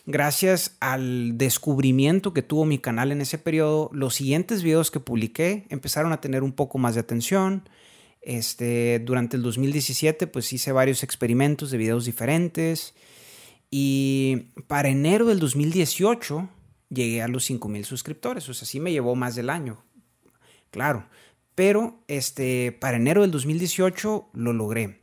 gracias 0.06 0.76
al 0.80 1.36
descubrimiento 1.38 2.32
que 2.32 2.42
tuvo 2.42 2.64
mi 2.64 2.78
canal 2.78 3.12
en 3.12 3.20
ese 3.20 3.38
periodo, 3.38 3.90
los 3.92 4.14
siguientes 4.14 4.62
videos 4.62 4.90
que 4.90 5.00
publiqué 5.00 5.66
empezaron 5.68 6.12
a 6.12 6.20
tener 6.20 6.42
un 6.42 6.52
poco 6.52 6.78
más 6.78 6.94
de 6.94 7.00
atención. 7.00 7.68
Este, 8.20 9.00
durante 9.00 9.36
el 9.36 9.42
2017 9.42 10.28
pues 10.28 10.52
hice 10.52 10.70
varios 10.70 11.02
experimentos 11.02 11.72
de 11.72 11.78
videos 11.78 12.04
diferentes 12.04 12.94
y 13.68 14.52
para 14.68 14.90
enero 14.90 15.26
del 15.26 15.40
2018 15.40 16.48
llegué 16.88 17.22
a 17.22 17.28
los 17.28 17.44
5000 17.44 17.84
suscriptores, 17.84 18.48
o 18.48 18.54
sea, 18.54 18.66
sí 18.66 18.78
me 18.78 18.92
llevó 18.92 19.16
más 19.16 19.34
del 19.34 19.50
año. 19.50 19.82
Claro, 20.70 21.06
pero 21.54 22.02
este, 22.08 22.72
para 22.72 22.96
enero 22.96 23.22
del 23.22 23.30
2018 23.30 24.30
lo 24.32 24.52
logré. 24.52 25.02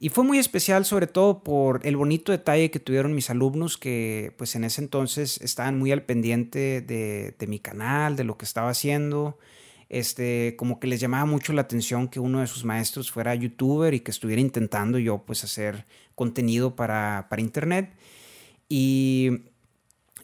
Y 0.00 0.10
fue 0.10 0.22
muy 0.22 0.38
especial 0.38 0.84
sobre 0.84 1.08
todo 1.08 1.42
por 1.42 1.84
el 1.84 1.96
bonito 1.96 2.30
detalle 2.30 2.70
que 2.70 2.78
tuvieron 2.78 3.14
mis 3.14 3.30
alumnos 3.30 3.76
que 3.76 4.32
pues 4.38 4.54
en 4.54 4.62
ese 4.62 4.80
entonces 4.80 5.40
estaban 5.40 5.76
muy 5.76 5.90
al 5.90 6.02
pendiente 6.02 6.80
de, 6.80 7.46
mi 7.48 7.58
canal, 7.58 8.14
de 8.14 8.22
lo 8.22 8.38
que 8.38 8.44
estaba 8.44 8.70
haciendo. 8.70 9.38
Este, 9.88 10.54
como 10.56 10.78
que 10.78 10.86
les 10.86 11.00
llamaba 11.00 11.24
mucho 11.24 11.52
la 11.52 11.62
atención 11.62 12.08
que 12.08 12.20
uno 12.20 12.40
de 12.40 12.46
sus 12.46 12.64
maestros 12.64 13.10
fuera 13.10 13.34
youtuber 13.34 13.92
y 13.92 14.00
que 14.00 14.12
estuviera 14.12 14.40
intentando 14.40 14.98
yo 14.98 15.24
pues 15.24 15.42
hacer 15.42 15.84
contenido 16.14 16.76
para, 16.76 17.26
para 17.28 17.42
internet. 17.42 17.92
Y 18.68 19.47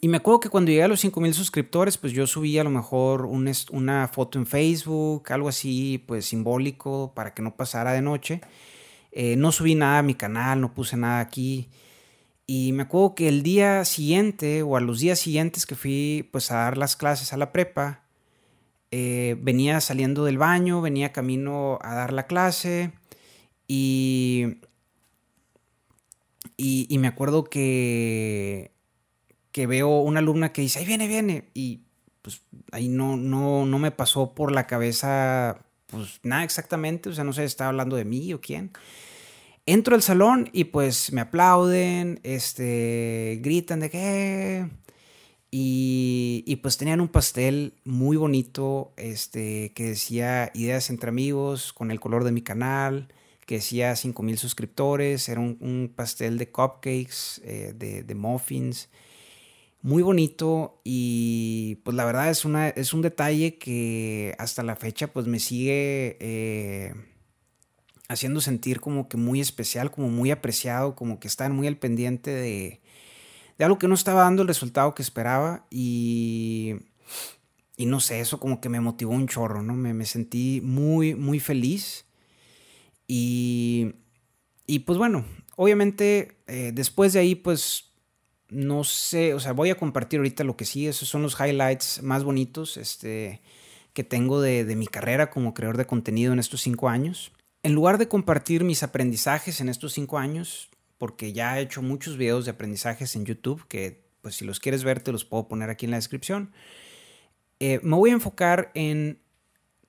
y 0.05 0.09
me 0.09 0.19
acuerdo 0.19 0.41
que 0.41 0.51
cuando 0.51 0.71
llegué 0.71 0.83
a 0.83 0.89
los 0.89 1.01
5000 1.01 1.33
suscriptores, 1.33 1.97
pues 1.97 2.13
yo 2.13 2.27
subí 2.27 2.59
a 2.59 2.65
lo 2.65 2.69
mejor 2.69 3.25
una 3.25 4.07
foto 4.09 4.39
en 4.39 4.45
Facebook, 4.45 5.33
algo 5.33 5.49
así, 5.49 5.97
pues 6.07 6.27
simbólico, 6.27 7.13
para 7.15 7.33
que 7.33 7.41
no 7.41 7.57
pasara 7.57 7.93
de 7.93 8.03
noche. 8.03 8.43
Eh, 9.13 9.37
no 9.37 9.51
subí 9.51 9.75
nada 9.75 10.01
a 10.01 10.03
mi 10.03 10.15
canal, 10.15 10.61
no 10.61 10.75
puse 10.75 10.99
nada 10.99 11.21
aquí. 11.21 11.71
Y 12.47 12.73
me 12.73 12.83
acuerdo 12.83 13.15
que 13.15 13.29
el 13.29 13.43
día 13.43 13.83
siguiente 13.87 14.63
o 14.63 14.77
a 14.77 14.81
los 14.83 15.01
días 15.01 15.19
siguientes 15.19 15.65
que 15.65 15.75
fui 15.75 16.29
pues 16.31 16.51
a 16.51 16.57
dar 16.57 16.77
las 16.77 16.97
clases 16.97 17.33
a 17.33 17.39
la 17.39 17.51
prepa, 17.51 18.03
eh, 18.91 19.39
venía 19.41 19.81
saliendo 19.81 20.27
del 20.27 20.37
baño, 20.37 20.83
venía 20.83 21.13
camino 21.13 21.79
a 21.81 21.95
dar 21.95 22.13
la 22.13 22.27
clase 22.27 22.93
y, 23.67 24.59
y 26.59 26.99
me 26.99 27.09
acuerdo 27.09 27.45
que 27.45 28.74
que 29.55 29.69
veo 29.69 30.01
una 30.01 30.19
alumna 30.19 30.53
que 30.53 30.63
dice, 30.63 30.81
ahí 30.81 30.85
viene, 30.85 31.07
viene, 31.07 31.45
y 31.55 31.83
pues 32.23 32.43
ahí 32.73 32.89
no, 32.89 33.17
no, 33.17 33.65
no 33.65 33.79
me 33.79 33.93
pasó 33.93 34.35
por 34.35 34.51
la 34.51 34.67
cabeza, 34.67 35.65
pues 35.87 36.19
nada 36.25 36.43
exactamente, 36.43 37.09
o 37.09 37.13
sea, 37.13 37.23
no 37.23 37.33
sé, 37.33 37.45
estaba 37.45 37.69
hablando 37.69 37.95
de 37.95 38.05
mí 38.05 38.33
o 38.33 38.41
quién. 38.41 38.73
Entro 39.65 39.95
al 39.95 40.03
salón 40.03 40.51
y 40.53 40.65
pues 40.65 41.13
me 41.13 41.21
aplauden, 41.21 42.19
este, 42.25 43.39
gritan 43.43 43.79
de 43.79 43.91
qué. 43.91 44.69
Y, 45.53 46.43
y, 46.49 46.57
pues 46.57 46.77
tenían 46.77 47.01
un 47.01 47.07
pastel 47.07 47.75
muy 47.85 48.17
bonito, 48.17 48.93
este, 48.97 49.73
que 49.73 49.85
decía 49.85 50.51
Ideas 50.53 50.91
entre 50.91 51.11
amigos, 51.11 51.73
con 51.73 51.93
el 51.93 52.01
color 52.01 52.25
de 52.25 52.33
mi 52.33 52.43
canal, 52.43 53.07
que 53.47 53.57
decía 53.57 53.95
5000 53.95 54.37
suscriptores, 54.37 55.29
era 55.29 55.41
un, 55.41 55.93
pastel 55.95 56.39
de 56.39 56.51
cupcakes, 56.51 57.41
eh, 57.45 57.73
de, 57.73 58.03
de 58.03 58.15
muffins 58.17 58.89
muy 59.85 60.03
bonito 60.03 60.81
y 60.83 61.75
pues 61.85 61.95
la 61.95 62.07
verdad 62.07 62.31
es, 62.31 62.47
una, 62.47 62.71
es 62.71 62.95
un 62.95 63.03
detalle 63.03 63.59
que 63.59 64.35
hasta 64.39 64.63
la 64.63 64.77
fecha 64.77 65.13
pues 65.13 65.27
me 65.27 65.39
sigue 65.39 66.17
eh, 66.21 66.95
haciendo 68.09 68.41
sentir 68.41 68.81
como 68.81 69.11
que 69.11 69.19
muy 69.19 69.43
especial, 69.43 69.91
como 69.91 70.09
muy 70.09 70.31
apreciado, 70.31 70.97
como 70.97 71.21
que 71.21 71.29
están 71.29 71.55
muy 71.55 71.67
al 71.67 71.77
pendiente 71.77 72.31
de, 72.31 72.81
de 73.59 73.65
algo 73.67 73.77
que 73.77 73.87
no 73.87 73.95
estaba 73.95 74.23
dando 74.23 74.41
el 74.41 74.49
resultado 74.49 74.95
que 74.95 75.03
esperaba 75.03 75.67
y, 75.69 76.77
y 77.77 77.85
no 77.85 78.01
sé, 78.01 78.21
eso 78.21 78.41
como 78.41 78.63
que 78.63 78.71
me 78.71 78.81
motivó 78.81 79.13
un 79.13 79.29
chorro, 79.29 79.63
¿no? 79.63 79.75
Me, 79.75 79.93
me 79.93 80.07
sentí 80.07 80.63
muy, 80.65 81.15
muy 81.15 81.41
feliz 81.41 82.07
y, 83.07 83.97
y 84.67 84.79
pues 84.79 84.97
bueno, 84.97 85.27
obviamente 85.57 86.39
eh, 86.47 86.71
después 86.73 87.13
de 87.13 87.19
ahí 87.19 87.35
pues 87.35 87.84
no 88.55 88.85
sé, 88.85 89.35
o 89.35 89.41
sea, 89.41 89.53
voy 89.53 89.71
a 89.71 89.77
compartir 89.77 90.19
ahorita 90.19 90.45
lo 90.45 90.57
que 90.57 90.65
sí, 90.65 90.87
esos 90.87 91.09
son 91.09 91.23
los 91.23 91.39
highlights 91.39 92.03
más 92.03 92.25
bonitos 92.25 92.77
este, 92.77 93.41
que 93.93 94.05
tengo 94.05 94.41
de, 94.41 94.65
mi 94.77 94.87
carrera 94.87 95.31
como 95.31 95.55
creador 95.55 95.77
de 95.77 95.87
contenido 95.87 96.33
en 96.33 96.39
estos 96.39 96.63
cinco 96.63 96.89
años. 96.89 97.33
En 97.63 97.73
lugar 97.73 97.99
de 97.99 98.09
compartir 98.09 98.63
mis 98.63 98.83
aprendizajes 98.83 99.61
en 99.61 99.69
estos 99.69 99.93
cinco 99.93 100.19
años, 100.19 100.71
porque 100.99 101.33
ya 101.33 101.59
he 101.59 101.63
hecho 101.63 101.83
muchos 101.83 102.17
videos 102.17 102.45
de 102.45 102.53
aprendizajes 102.53 103.17
en 103.17 103.25
YouTube, 103.25 103.67
que 103.67 104.05
pues 104.23 104.37
si 104.37 104.45
los 104.45 104.61
quieres 104.61 104.85
ver 104.85 105.01
te 105.01 105.13
los 105.13 105.25
puedo 105.25 105.49
poner 105.49 105.71
aquí 105.71 105.87
en 105.87 105.91
la 105.91 105.99
descripción, 105.99 106.53
eh, 107.61 107.81
me 107.83 107.97
voy 107.97 108.11
a 108.11 108.15
enfocar 108.15 108.71
en 108.75 109.19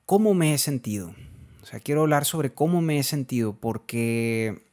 cómo 0.05 0.33
me 0.33 0.53
he 0.53 0.57
sentido. 0.57 1.15
O 1.61 1.65
sea, 1.65 1.79
quiero 1.79 2.01
hablar 2.01 2.25
sobre 2.25 2.53
cómo 2.53 2.81
me 2.81 2.99
he 2.99 3.03
sentido, 3.03 3.59
porque 3.59 4.65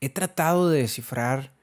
he 0.00 0.08
tratado 0.08 0.70
de 0.70 0.82
descifrar 0.82 1.55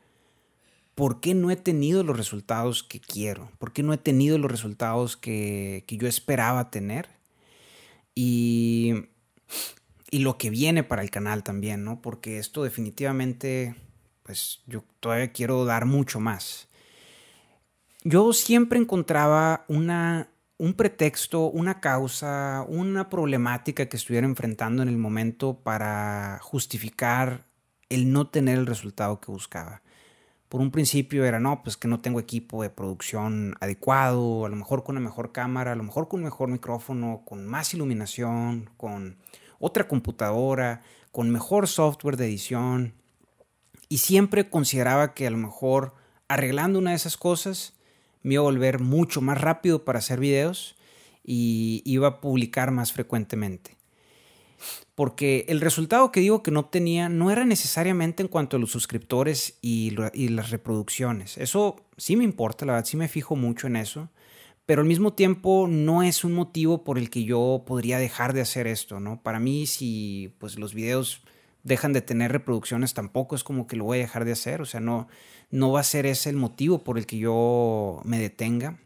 ¿por 0.96 1.22
qué 1.22 1.34
no 1.34 1.52
he 1.52 1.56
tenido 1.56 2.04
los 2.04 2.18
resultados 2.18 2.84
que 2.84 3.00
quiero? 3.00 3.52
¿Por 3.58 3.74
qué 3.74 3.84
no 3.84 3.94
he 3.94 3.98
tenido 3.98 4.38
los 4.38 4.52
resultados 4.52 5.18
que, 5.18 5.84
yo 5.88 6.08
esperaba 6.08 6.70
tener? 6.70 7.10
Y, 8.16 9.06
y, 10.12 10.20
lo 10.20 10.38
que 10.38 10.50
viene 10.50 10.84
para 10.84 11.02
el 11.02 11.10
canal 11.10 11.44
también, 11.44 11.84
¿no? 11.84 12.02
Porque 12.02 12.38
esto 12.38 12.64
definitivamente, 12.64 13.76
pues 14.22 14.62
yo 14.68 14.84
todavía 15.00 15.32
quiero 15.32 15.66
dar 15.66 15.86
mucho 15.86 16.20
más. 16.20 16.68
Yo 18.04 18.34
siempre 18.34 18.78
encontraba 18.78 19.66
una, 19.68 20.30
un 20.58 20.76
pretexto, 20.76 21.48
una 21.48 21.80
causa, 21.80 22.66
una 22.68 23.10
problemática 23.10 23.88
que 23.88 23.98
estuviera 23.98 24.28
enfrentando 24.28 24.84
en 24.84 24.90
el 24.90 24.98
momento 24.98 25.56
para 25.64 26.40
justificar 26.44 27.46
el 27.90 28.12
no 28.12 28.28
tener 28.28 28.60
el 28.60 28.68
resultado 28.68 29.20
que 29.20 29.32
buscaba 29.32 29.82
por 30.54 30.62
un 30.62 30.70
principio 30.70 31.26
era, 31.26 31.40
no, 31.40 31.64
pues 31.64 31.78
que 31.78 31.88
no 31.88 32.00
tengo 32.00 32.20
equipo 32.20 32.62
de 32.62 32.70
producción 32.70 33.56
adecuado, 33.60 34.46
a 34.46 34.50
lo 34.50 34.56
mejor 34.56 34.84
con 34.84 34.98
una 34.98 35.04
mejor 35.04 35.32
cámara, 35.32 35.72
a 35.72 35.76
lo 35.76 35.82
mejor 35.82 36.08
con 36.08 36.20
un 36.20 36.26
mejor 36.26 36.48
micrófono, 36.48 37.24
con 37.26 37.48
más 37.48 37.74
iluminación, 37.74 38.70
con 38.78 39.18
otra 39.58 39.88
computadora, 39.88 40.84
con 41.12 41.32
mejor 41.32 41.68
software 41.68 42.18
de 42.18 42.26
edición. 42.28 42.94
Y 43.90 43.98
siempre 43.98 44.52
consideraba 44.52 45.16
que 45.16 45.26
a 45.26 45.32
lo 45.32 45.38
mejor 45.38 45.96
arreglando 46.28 46.78
una 46.78 46.92
de 46.92 46.98
esas 46.98 47.18
cosas 47.18 47.74
me 48.22 48.36
iba 48.36 48.42
a 48.42 48.44
volver 48.44 48.80
mucho 48.80 49.22
más 49.22 49.42
rápido 49.42 49.84
para 49.86 49.98
hacer 49.98 50.20
videos 50.20 50.76
y 51.24 51.82
iba 51.84 52.08
a 52.08 52.22
publicar 52.22 52.70
más 52.70 52.94
frecuentemente. 52.94 53.76
Porque 54.96 55.46
el 55.50 55.60
resultado 55.60 56.12
que 56.12 56.20
digo 56.20 56.44
que 56.44 56.52
no 56.52 56.60
obtenía 56.60 57.10
no 57.10 57.32
era 57.32 57.46
necesariamente 57.46 58.22
en 58.22 58.30
cuanto 58.30 58.58
a 58.58 58.60
los 58.60 58.72
suscriptores 58.72 59.58
y, 59.62 59.92
las 59.92 60.52
reproducciones. 60.52 61.38
Eso 61.38 61.88
sí 61.98 62.16
me 62.16 62.24
importa, 62.24 62.66
la 62.66 62.74
verdad, 62.74 62.88
sí 62.88 62.98
me 62.98 63.08
fijo 63.08 63.36
mucho 63.36 63.68
en 63.68 63.76
eso 63.76 64.10
pero 64.66 64.82
al 64.82 64.88
mismo 64.88 65.14
tiempo 65.14 65.68
no 65.70 66.04
es 66.04 66.24
un 66.24 66.34
motivo 66.34 66.84
por 66.84 66.98
el 66.98 67.10
que 67.10 67.26
yo 67.26 67.64
podría 67.66 67.98
dejar 67.98 68.34
de 68.34 68.42
hacer 68.42 68.68
esto, 68.68 69.00
¿no? 69.00 69.22
Para 69.22 69.40
mí, 69.40 69.68
si 69.68 70.34
pues 70.40 70.58
los 70.58 70.74
videos 70.74 71.22
dejan 71.64 71.94
de 71.94 72.02
tener 72.02 72.32
reproducciones, 72.32 72.94
tampoco 72.94 73.36
es 73.36 73.44
como 73.44 73.68
que 73.68 73.76
lo 73.76 73.86
voy 73.86 74.00
a 74.00 74.02
dejar 74.02 74.26
de 74.26 74.32
hacer, 74.32 74.62
o 74.62 74.66
sea, 74.66 74.80
no, 74.80 75.08
no 75.50 75.72
va 75.72 75.82
a 75.82 75.84
ser 75.84 76.06
ese 76.06 76.30
el 76.30 76.38
motivo 76.38 76.84
por 76.84 76.98
el 76.98 77.06
que 77.06 77.18
yo 77.18 78.02
me 78.06 78.20
detenga. 78.20 78.80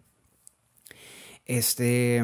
Este, 1.46 2.24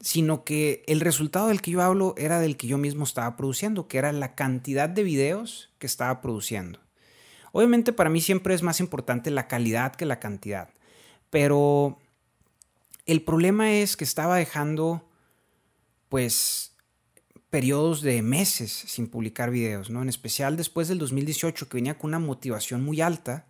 sino 0.00 0.44
que 0.44 0.82
el 0.86 1.00
resultado 1.00 1.48
del 1.48 1.60
que 1.60 1.70
yo 1.72 1.82
hablo 1.82 2.14
era 2.16 2.40
del 2.40 2.56
que 2.56 2.66
yo 2.66 2.78
mismo 2.78 3.04
estaba 3.04 3.36
produciendo, 3.36 3.86
que 3.86 3.98
era 3.98 4.12
la 4.12 4.34
cantidad 4.34 4.88
de 4.88 5.02
videos 5.02 5.70
que 5.78 5.86
estaba 5.86 6.20
produciendo. 6.20 6.80
Obviamente 7.52 7.92
para 7.92 8.10
mí 8.10 8.20
siempre 8.20 8.54
es 8.54 8.62
más 8.62 8.80
importante 8.80 9.30
la 9.30 9.48
calidad 9.48 9.94
que 9.94 10.06
la 10.06 10.20
cantidad, 10.20 10.70
pero 11.28 11.98
el 13.06 13.22
problema 13.22 13.72
es 13.72 13.96
que 13.96 14.04
estaba 14.04 14.36
dejando, 14.36 15.08
pues, 16.08 16.72
periodos 17.50 18.00
de 18.02 18.22
meses 18.22 18.70
sin 18.70 19.08
publicar 19.08 19.50
videos, 19.50 19.90
¿no? 19.90 20.02
En 20.02 20.08
especial 20.08 20.56
después 20.56 20.86
del 20.88 20.98
2018, 20.98 21.68
que 21.68 21.76
venía 21.76 21.98
con 21.98 22.10
una 22.10 22.20
motivación 22.20 22.82
muy 22.82 23.00
alta, 23.00 23.46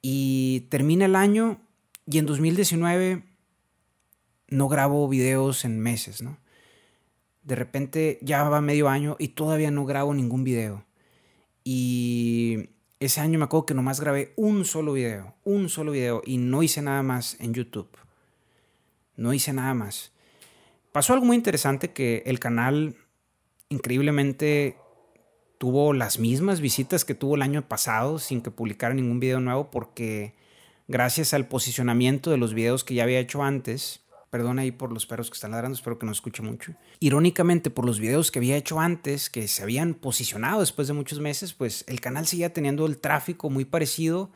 y 0.00 0.66
termina 0.70 1.04
el 1.04 1.16
año 1.16 1.60
y 2.06 2.18
en 2.18 2.26
2019 2.26 3.22
no 4.48 4.68
grabo 4.68 5.08
videos 5.08 5.64
en 5.64 5.78
meses, 5.78 6.22
¿no? 6.22 6.38
De 7.42 7.54
repente 7.54 8.18
ya 8.22 8.42
va 8.48 8.60
medio 8.60 8.88
año 8.88 9.16
y 9.18 9.28
todavía 9.28 9.70
no 9.70 9.86
grabo 9.86 10.12
ningún 10.14 10.44
video. 10.44 10.84
Y 11.64 12.70
ese 13.00 13.20
año 13.20 13.38
me 13.38 13.46
acuerdo 13.46 13.66
que 13.66 13.74
nomás 13.74 14.00
grabé 14.00 14.32
un 14.36 14.64
solo 14.64 14.92
video, 14.92 15.34
un 15.44 15.68
solo 15.68 15.92
video 15.92 16.22
y 16.24 16.38
no 16.38 16.62
hice 16.62 16.82
nada 16.82 17.02
más 17.02 17.36
en 17.40 17.54
YouTube 17.54 17.88
no 19.18 19.34
hice 19.34 19.52
nada 19.52 19.74
más. 19.74 20.12
Pasó 20.92 21.12
algo 21.12 21.26
muy 21.26 21.36
interesante 21.36 21.90
que 21.90 22.22
el 22.24 22.38
canal 22.38 22.96
increíblemente 23.68 24.78
tuvo 25.58 25.92
las 25.92 26.18
mismas 26.18 26.60
visitas 26.60 27.04
que 27.04 27.14
tuvo 27.14 27.34
el 27.34 27.42
año 27.42 27.68
pasado 27.68 28.18
sin 28.18 28.40
que 28.40 28.50
publicara 28.50 28.94
ningún 28.94 29.20
video 29.20 29.40
nuevo 29.40 29.70
porque 29.70 30.34
gracias 30.86 31.34
al 31.34 31.48
posicionamiento 31.48 32.30
de 32.30 32.38
los 32.38 32.54
videos 32.54 32.84
que 32.84 32.94
ya 32.94 33.02
había 33.02 33.18
hecho 33.18 33.42
antes, 33.42 34.00
perdón 34.30 34.58
ahí 34.58 34.70
por 34.70 34.92
los 34.92 35.06
perros 35.06 35.30
que 35.30 35.34
están 35.34 35.52
ladrando, 35.52 35.76
espero 35.76 35.98
que 35.98 36.06
no 36.06 36.12
escuche 36.12 36.42
mucho. 36.42 36.74
Irónicamente, 37.00 37.70
por 37.70 37.84
los 37.84 37.98
videos 37.98 38.30
que 38.30 38.38
había 38.38 38.56
hecho 38.56 38.80
antes, 38.80 39.30
que 39.30 39.48
se 39.48 39.62
habían 39.62 39.94
posicionado 39.94 40.60
después 40.60 40.88
de 40.88 40.94
muchos 40.94 41.20
meses, 41.20 41.54
pues 41.54 41.84
el 41.88 42.00
canal 42.00 42.26
seguía 42.26 42.52
teniendo 42.52 42.86
el 42.86 42.98
tráfico 42.98 43.50
muy 43.50 43.64
parecido. 43.64 44.30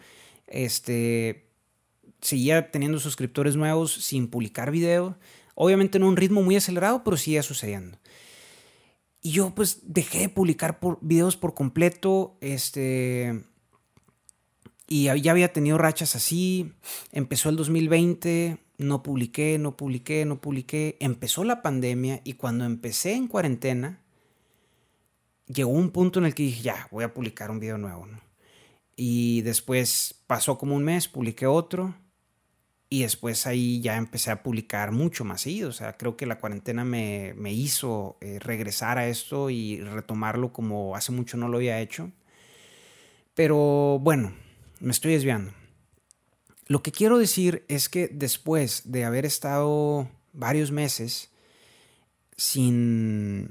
Este, 0.46 1.46
seguía 2.20 2.70
teniendo 2.70 2.98
suscriptores 2.98 3.56
nuevos 3.56 3.92
sin 3.92 4.28
publicar 4.28 4.70
video. 4.70 5.18
Obviamente 5.54 5.98
no 5.98 6.08
un 6.08 6.16
ritmo 6.16 6.42
muy 6.42 6.56
acelerado, 6.56 7.04
pero 7.04 7.16
seguía 7.16 7.42
sucediendo. 7.42 7.98
Y 9.20 9.30
yo 9.30 9.54
pues 9.54 9.80
dejé 9.84 10.20
de 10.20 10.28
publicar 10.28 10.80
videos 11.00 11.36
por 11.36 11.54
completo. 11.54 12.36
Este. 12.40 13.44
Y 14.88 15.04
ya 15.04 15.30
había 15.30 15.52
tenido 15.52 15.78
rachas 15.78 16.16
así. 16.16 16.72
Empezó 17.12 17.48
el 17.48 17.56
2020. 17.56 18.58
No 18.82 19.02
publiqué, 19.02 19.58
no 19.58 19.76
publiqué, 19.76 20.24
no 20.24 20.40
publiqué. 20.40 20.96
Empezó 21.00 21.44
la 21.44 21.62
pandemia. 21.62 22.20
Y 22.24 22.34
cuando 22.34 22.64
empecé 22.64 23.14
en 23.14 23.28
cuarentena. 23.28 24.00
Llegó 25.46 25.70
un 25.70 25.90
punto 25.90 26.18
en 26.18 26.26
el 26.26 26.34
que 26.34 26.44
dije, 26.44 26.62
ya, 26.62 26.88
voy 26.90 27.04
a 27.04 27.12
publicar 27.12 27.50
un 27.50 27.60
video 27.60 27.76
nuevo. 27.76 28.06
Y 28.96 29.42
después 29.42 30.22
pasó 30.26 30.56
como 30.56 30.76
un 30.76 30.84
mes, 30.84 31.08
publiqué 31.08 31.46
otro 31.46 31.94
y 32.92 33.00
después 33.00 33.46
ahí 33.46 33.80
ya 33.80 33.96
empecé 33.96 34.30
a 34.30 34.42
publicar 34.42 34.92
mucho 34.92 35.24
más 35.24 35.40
seguido. 35.40 35.70
O 35.70 35.72
sea, 35.72 35.96
creo 35.96 36.14
que 36.14 36.26
la 36.26 36.38
cuarentena 36.38 36.84
me, 36.84 37.34
hizo 37.50 38.18
eh, 38.20 38.38
regresar 38.38 38.98
a 38.98 39.08
esto 39.08 39.48
y 39.48 39.80
retomarlo 39.80 40.52
como 40.52 40.94
hace 40.94 41.10
mucho 41.10 41.38
no 41.38 41.48
lo 41.48 41.56
había 41.56 41.80
hecho. 41.80 42.10
Pero 43.34 43.98
bueno, 43.98 44.34
me 44.80 44.90
estoy 44.90 45.12
desviando. 45.12 45.52
Lo 46.72 46.82
que 46.82 46.90
quiero 46.90 47.18
decir 47.18 47.66
es 47.68 47.90
que 47.90 48.08
después 48.08 48.90
de 48.90 49.04
haber 49.04 49.26
estado 49.26 50.08
varios 50.32 50.70
meses 50.70 51.30
sin... 52.38 53.50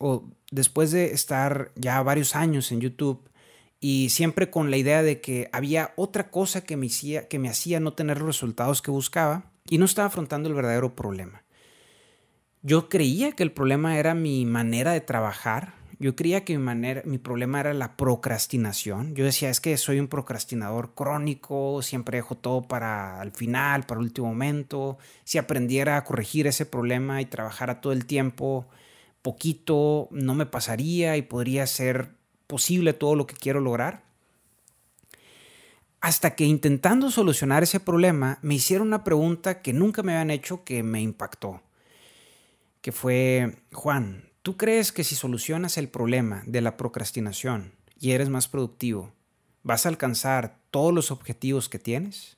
o 0.00 0.24
después 0.50 0.90
de 0.90 1.12
estar 1.12 1.70
ya 1.76 2.02
varios 2.02 2.34
años 2.34 2.72
en 2.72 2.80
YouTube, 2.80 3.30
y 3.78 4.08
siempre 4.08 4.50
con 4.50 4.72
la 4.72 4.78
idea 4.78 5.04
de 5.04 5.20
que 5.20 5.48
había 5.52 5.94
otra 5.94 6.32
cosa 6.32 6.64
que 6.64 6.76
me, 6.76 6.88
hacía, 6.88 7.28
que 7.28 7.38
me 7.38 7.48
hacía 7.48 7.78
no 7.78 7.92
tener 7.92 8.18
los 8.18 8.26
resultados 8.26 8.82
que 8.82 8.90
buscaba 8.90 9.52
y 9.68 9.78
no 9.78 9.84
estaba 9.84 10.08
afrontando 10.08 10.48
el 10.48 10.56
verdadero 10.56 10.96
problema. 10.96 11.44
Yo 12.62 12.88
creía 12.88 13.30
que 13.30 13.44
el 13.44 13.52
problema 13.52 13.96
era 13.96 14.14
mi 14.14 14.44
manera 14.44 14.90
de 14.90 15.00
trabajar, 15.00 15.74
yo 16.00 16.16
creía 16.16 16.46
que 16.46 16.56
mi, 16.56 16.64
manera, 16.64 17.02
mi 17.04 17.18
problema 17.18 17.60
era 17.60 17.74
la 17.74 17.98
procrastinación. 17.98 19.14
Yo 19.14 19.26
decía, 19.26 19.50
es 19.50 19.60
que 19.60 19.76
soy 19.76 20.00
un 20.00 20.08
procrastinador 20.08 20.94
crónico, 20.94 21.82
siempre 21.82 22.16
dejo 22.16 22.36
todo 22.36 22.62
para 22.62 23.22
el 23.22 23.32
final, 23.32 23.84
para 23.84 24.00
el 24.00 24.06
último 24.06 24.28
momento. 24.28 24.96
Si 25.24 25.36
aprendiera 25.36 25.98
a 25.98 26.04
corregir 26.04 26.46
ese 26.46 26.64
problema 26.64 27.20
y 27.20 27.26
trabajara 27.26 27.82
todo 27.82 27.92
el 27.92 28.06
tiempo, 28.06 28.66
poquito, 29.20 30.08
no 30.10 30.34
me 30.34 30.46
pasaría 30.46 31.18
y 31.18 31.22
podría 31.22 31.66
ser 31.66 32.14
posible 32.46 32.94
todo 32.94 33.14
lo 33.14 33.26
que 33.26 33.34
quiero 33.34 33.60
lograr. 33.60 34.02
Hasta 36.00 36.34
que 36.34 36.46
intentando 36.46 37.10
solucionar 37.10 37.62
ese 37.62 37.78
problema, 37.78 38.38
me 38.40 38.54
hicieron 38.54 38.88
una 38.88 39.04
pregunta 39.04 39.60
que 39.60 39.74
nunca 39.74 40.02
me 40.02 40.12
habían 40.12 40.30
hecho 40.30 40.64
que 40.64 40.82
me 40.82 41.02
impactó. 41.02 41.60
Que 42.80 42.90
fue, 42.90 43.58
Juan, 43.72 44.29
¿tú 44.42 44.56
crees 44.56 44.92
que 44.92 45.04
si 45.04 45.14
solucionas 45.14 45.78
el 45.78 45.88
problema 45.88 46.42
de 46.46 46.60
la 46.60 46.76
procrastinación 46.76 47.72
y 47.98 48.12
eres 48.12 48.28
más 48.28 48.48
productivo, 48.48 49.12
vas 49.62 49.86
a 49.86 49.88
alcanzar 49.88 50.58
todos 50.70 50.92
los 50.94 51.10
objetivos 51.10 51.68
que 51.68 51.78
tienes? 51.78 52.36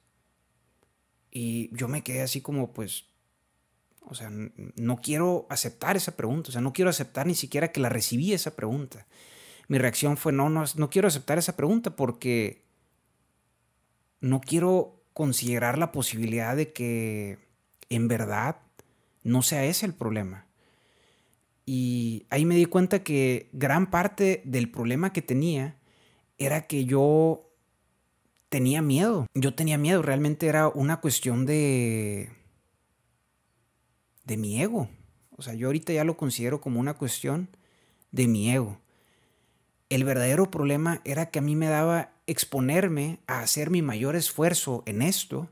Y 1.30 1.74
yo 1.76 1.88
me 1.88 2.02
quedé 2.02 2.22
así 2.22 2.40
como, 2.40 2.72
pues, 2.72 3.06
o 4.02 4.14
sea, 4.14 4.30
no 4.30 4.96
quiero 5.00 5.46
aceptar 5.48 5.96
esa 5.96 6.16
pregunta, 6.16 6.50
o 6.50 6.52
sea, 6.52 6.60
no 6.60 6.72
quiero 6.72 6.90
aceptar 6.90 7.26
ni 7.26 7.34
siquiera 7.34 7.72
que 7.72 7.80
la 7.80 7.88
recibí 7.88 8.32
esa 8.32 8.54
pregunta 8.56 9.06
mi 9.72 9.78
reacción 9.78 10.18
fue, 10.18 10.32
no, 10.32 10.50
no, 10.50 10.64
no 10.76 10.90
quiero 10.90 11.08
aceptar 11.08 11.38
esa 11.38 11.56
pregunta 11.56 11.96
porque 11.96 12.62
no 14.20 14.40
quiero 14.42 15.02
considerar 15.14 15.78
la 15.78 15.92
posibilidad 15.92 16.54
de 16.54 16.74
que 16.74 17.38
en 17.88 18.06
verdad 18.06 18.56
no 19.22 19.40
sea 19.40 19.64
ese 19.64 19.86
el 19.86 19.94
problema. 19.94 20.46
Y 21.64 22.26
ahí 22.30 22.44
me 22.44 22.56
di 22.56 22.66
cuenta 22.66 23.02
que 23.02 23.48
gran 23.52 23.90
parte 23.90 24.42
del 24.44 24.70
problema 24.70 25.12
que 25.12 25.22
tenía 25.22 25.76
era 26.38 26.66
que 26.66 26.84
yo 26.84 27.48
tenía 28.48 28.82
miedo. 28.82 29.26
Yo 29.34 29.54
tenía 29.54 29.78
miedo, 29.78 30.02
realmente 30.02 30.46
era 30.46 30.68
una 30.68 31.00
cuestión 31.00 31.46
de 31.46 32.30
de 34.24 34.36
mi 34.36 34.60
ego. 34.60 34.88
O 35.36 35.42
sea, 35.42 35.54
yo 35.54 35.68
ahorita 35.68 35.92
ya 35.92 36.04
lo 36.04 36.16
considero 36.16 36.60
como 36.60 36.80
una 36.80 36.94
cuestión 36.94 37.48
de 38.10 38.28
mi 38.28 38.50
ego. 38.52 38.78
El 39.88 40.04
verdadero 40.04 40.50
problema 40.50 41.00
era 41.04 41.30
que 41.30 41.38
a 41.38 41.42
mí 41.42 41.56
me 41.56 41.68
daba 41.68 42.12
exponerme 42.26 43.18
a 43.26 43.40
hacer 43.40 43.70
mi 43.70 43.82
mayor 43.82 44.16
esfuerzo 44.16 44.82
en 44.86 45.02
esto 45.02 45.50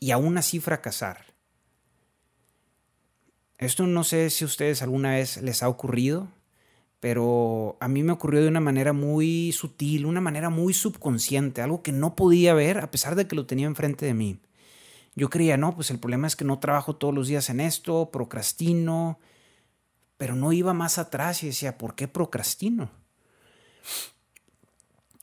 y 0.00 0.10
aún 0.10 0.36
así 0.38 0.60
fracasar. 0.60 1.27
Esto 3.58 3.86
no 3.88 4.04
sé 4.04 4.30
si 4.30 4.44
a 4.44 4.46
ustedes 4.46 4.82
alguna 4.82 5.12
vez 5.12 5.42
les 5.42 5.64
ha 5.64 5.68
ocurrido, 5.68 6.28
pero 7.00 7.76
a 7.80 7.88
mí 7.88 8.04
me 8.04 8.12
ocurrió 8.12 8.40
de 8.40 8.48
una 8.48 8.60
manera 8.60 8.92
muy 8.92 9.52
sutil, 9.52 10.06
una 10.06 10.20
manera 10.20 10.48
muy 10.48 10.72
subconsciente, 10.72 11.60
algo 11.60 11.82
que 11.82 11.90
no 11.90 12.14
podía 12.14 12.54
ver 12.54 12.78
a 12.78 12.90
pesar 12.90 13.16
de 13.16 13.26
que 13.26 13.34
lo 13.34 13.46
tenía 13.46 13.66
enfrente 13.66 14.06
de 14.06 14.14
mí. 14.14 14.40
Yo 15.16 15.28
creía, 15.28 15.56
no, 15.56 15.74
pues 15.74 15.90
el 15.90 15.98
problema 15.98 16.28
es 16.28 16.36
que 16.36 16.44
no 16.44 16.60
trabajo 16.60 16.94
todos 16.94 17.12
los 17.12 17.26
días 17.26 17.50
en 17.50 17.58
esto, 17.58 18.10
procrastino, 18.12 19.18
pero 20.16 20.36
no 20.36 20.52
iba 20.52 20.72
más 20.72 20.98
atrás 20.98 21.42
y 21.42 21.46
decía, 21.46 21.78
¿por 21.78 21.96
qué 21.96 22.06
procrastino? 22.06 22.90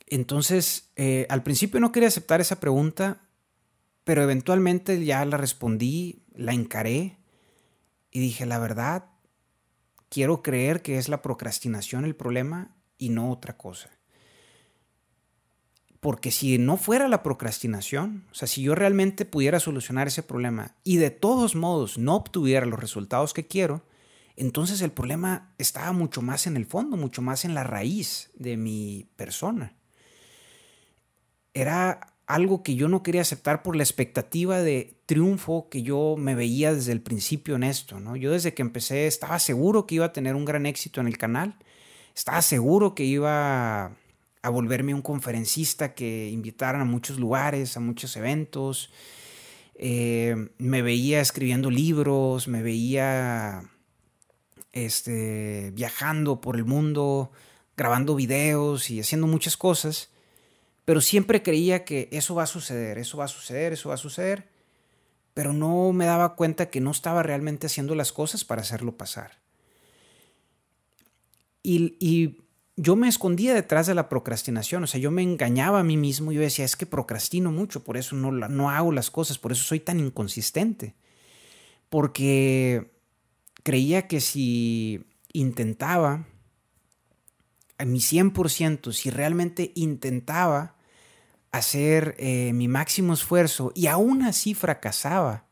Entonces, 0.08 0.92
eh, 0.98 1.26
al 1.30 1.44
principio 1.44 1.80
no 1.80 1.94
quería 1.94 2.10
aceptar 2.10 2.42
esa 2.42 2.60
pregunta, 2.60 3.22
pero 4.04 4.22
eventualmente 4.24 5.04
ya 5.06 5.24
la 5.24 5.38
respondí, 5.38 6.24
la 6.34 6.54
encaré 6.54 7.18
y 8.16 8.20
dije, 8.20 8.46
la 8.46 8.60
verdad, 8.60 9.10
quiero 10.08 10.42
creer 10.42 10.82
que 10.82 10.98
es 10.98 11.10
la 11.10 11.22
procrastinación 11.22 12.06
el 12.06 12.16
problema 12.16 12.74
y 12.98 13.10
no 13.10 13.30
otra 13.30 13.58
cosa. 13.58 13.90
Porque 16.00 16.32
si 16.32 16.58
no 16.58 16.78
fuera 16.78 17.10
la 17.10 17.24
procrastinación, 17.24 18.26
o 18.32 18.34
sea, 18.34 18.48
si 18.48 18.62
yo 18.62 18.74
realmente 18.74 19.26
pudiera 19.26 19.60
solucionar 19.60 20.08
ese 20.08 20.24
problema 20.24 20.78
y 20.86 20.96
de 20.96 21.12
todos 21.12 21.56
modos 21.58 21.98
no 21.98 22.16
obtuviera 22.16 22.66
los 22.66 22.80
resultados 22.80 23.34
que 23.34 23.48
quiero, 23.48 23.86
entonces 24.38 24.82
el 24.82 24.94
problema 24.94 25.54
estaba 25.58 25.92
mucho 25.92 26.22
más 26.22 26.48
en 26.48 26.56
el 26.56 26.66
fondo, 26.66 26.96
mucho 26.96 27.22
más 27.22 27.44
en 27.44 27.54
la 27.54 27.66
raíz 27.66 28.32
de 28.36 28.56
mi 28.56 29.10
persona. 29.18 29.76
Era 31.54 32.15
algo 32.28 32.64
que 32.64 32.76
yo 32.76 32.88
no 32.88 33.04
quería 33.04 33.22
aceptar 33.22 33.62
por 33.62 33.76
la 33.76 33.84
expectativa 33.84 34.62
de 34.62 34.98
triunfo 35.06 35.70
que 35.70 35.84
yo 35.84 36.16
me 36.18 36.34
veía 36.34 36.74
desde 36.74 36.92
el 36.92 37.02
principio 37.02 37.56
en 37.56 37.64
esto, 37.64 38.00
¿no? 38.00 38.16
Yo 38.16 38.32
desde 38.32 38.54
que 38.54 38.64
empecé 38.64 39.08
estaba 39.08 39.38
seguro 39.40 39.86
que 39.86 39.96
iba 39.96 40.06
a 40.06 40.14
tener 40.14 40.36
un 40.36 40.46
gran 40.46 40.66
éxito 40.66 41.02
en 41.02 41.08
el 41.08 41.18
canal, 41.18 41.58
estaba 42.16 42.42
seguro 42.42 42.96
que 42.96 43.04
iba 43.04 43.92
a 44.42 44.50
volverme 44.50 44.94
un 44.94 45.02
conferencista 45.02 45.94
que 45.94 46.30
invitaran 46.30 46.82
a 46.82 46.86
muchos 46.86 47.20
lugares, 47.20 47.78
a 47.78 47.80
muchos 47.80 48.16
eventos, 48.16 48.92
eh, 49.76 50.50
me 50.58 50.82
veía 50.82 51.20
escribiendo 51.20 51.70
libros, 51.70 52.48
me 52.48 52.64
veía 52.64 53.64
este, 54.72 55.72
viajando 55.74 56.42
por 56.42 56.56
el 56.56 56.66
mundo, 56.66 57.32
grabando 57.76 58.16
videos 58.16 58.90
y 58.90 59.00
haciendo 59.00 59.28
muchas 59.28 59.58
cosas, 59.58 60.10
pero 60.86 61.02
siempre 61.02 61.42
creía 61.42 61.84
que 61.84 62.08
eso 62.12 62.36
va 62.36 62.44
a 62.44 62.48
suceder, 62.48 63.00
eso 63.00 63.18
va 63.18 63.26
a 63.26 63.28
suceder, 63.28 63.74
eso 63.74 63.90
va 63.90 63.96
a 63.96 63.98
suceder, 63.98 64.48
pero 65.34 65.52
no 65.52 65.92
me 65.92 66.06
daba 66.06 66.36
cuenta 66.36 66.70
que 66.70 66.80
no 66.80 66.92
estaba 66.92 67.24
realmente 67.24 67.68
haciendo 67.68 67.96
las 67.96 68.14
cosas 68.14 68.46
para 68.46 68.62
hacerlo 68.62 68.96
pasar. 68.96 69.40
Y, 71.62 72.38
yo 72.78 72.98
me 72.98 73.08
escondía 73.08 73.54
detrás 73.54 73.88
de 73.88 73.96
la 73.96 74.10
procrastinación, 74.10 74.84
o 74.84 74.88
sea, 74.88 75.00
yo 75.00 75.10
me 75.10 75.22
engañaba 75.22 75.80
a 75.80 75.84
mí 75.84 75.96
mismo, 75.96 76.34
yo 76.34 76.42
decía, 76.42 76.66
es 76.66 76.76
que 76.76 76.86
procrastino 76.86 77.50
mucho, 77.50 77.86
por 77.86 77.96
eso 77.96 78.18
no, 78.18 78.34
no 78.34 78.70
hago 78.70 78.92
las 78.92 79.10
cosas, 79.10 79.38
por 79.38 79.54
eso 79.54 79.64
soy 79.64 79.80
tan 79.80 79.98
inconsistente, 79.98 80.94
porque 81.88 82.92
creía 83.64 84.10
que 84.10 84.20
si 84.20 85.06
intentaba 85.32 86.28
a 87.78 87.86
mi 87.86 88.00
100%, 88.00 88.92
si 88.92 89.10
realmente 89.10 89.72
intentaba 89.76 90.75
hacer 91.58 92.16
eh, 92.18 92.52
mi 92.54 92.68
máximo 92.68 93.14
esfuerzo 93.14 93.72
y 93.76 93.88
aún 93.88 94.24
así 94.24 94.54
fracasaba, 94.54 95.46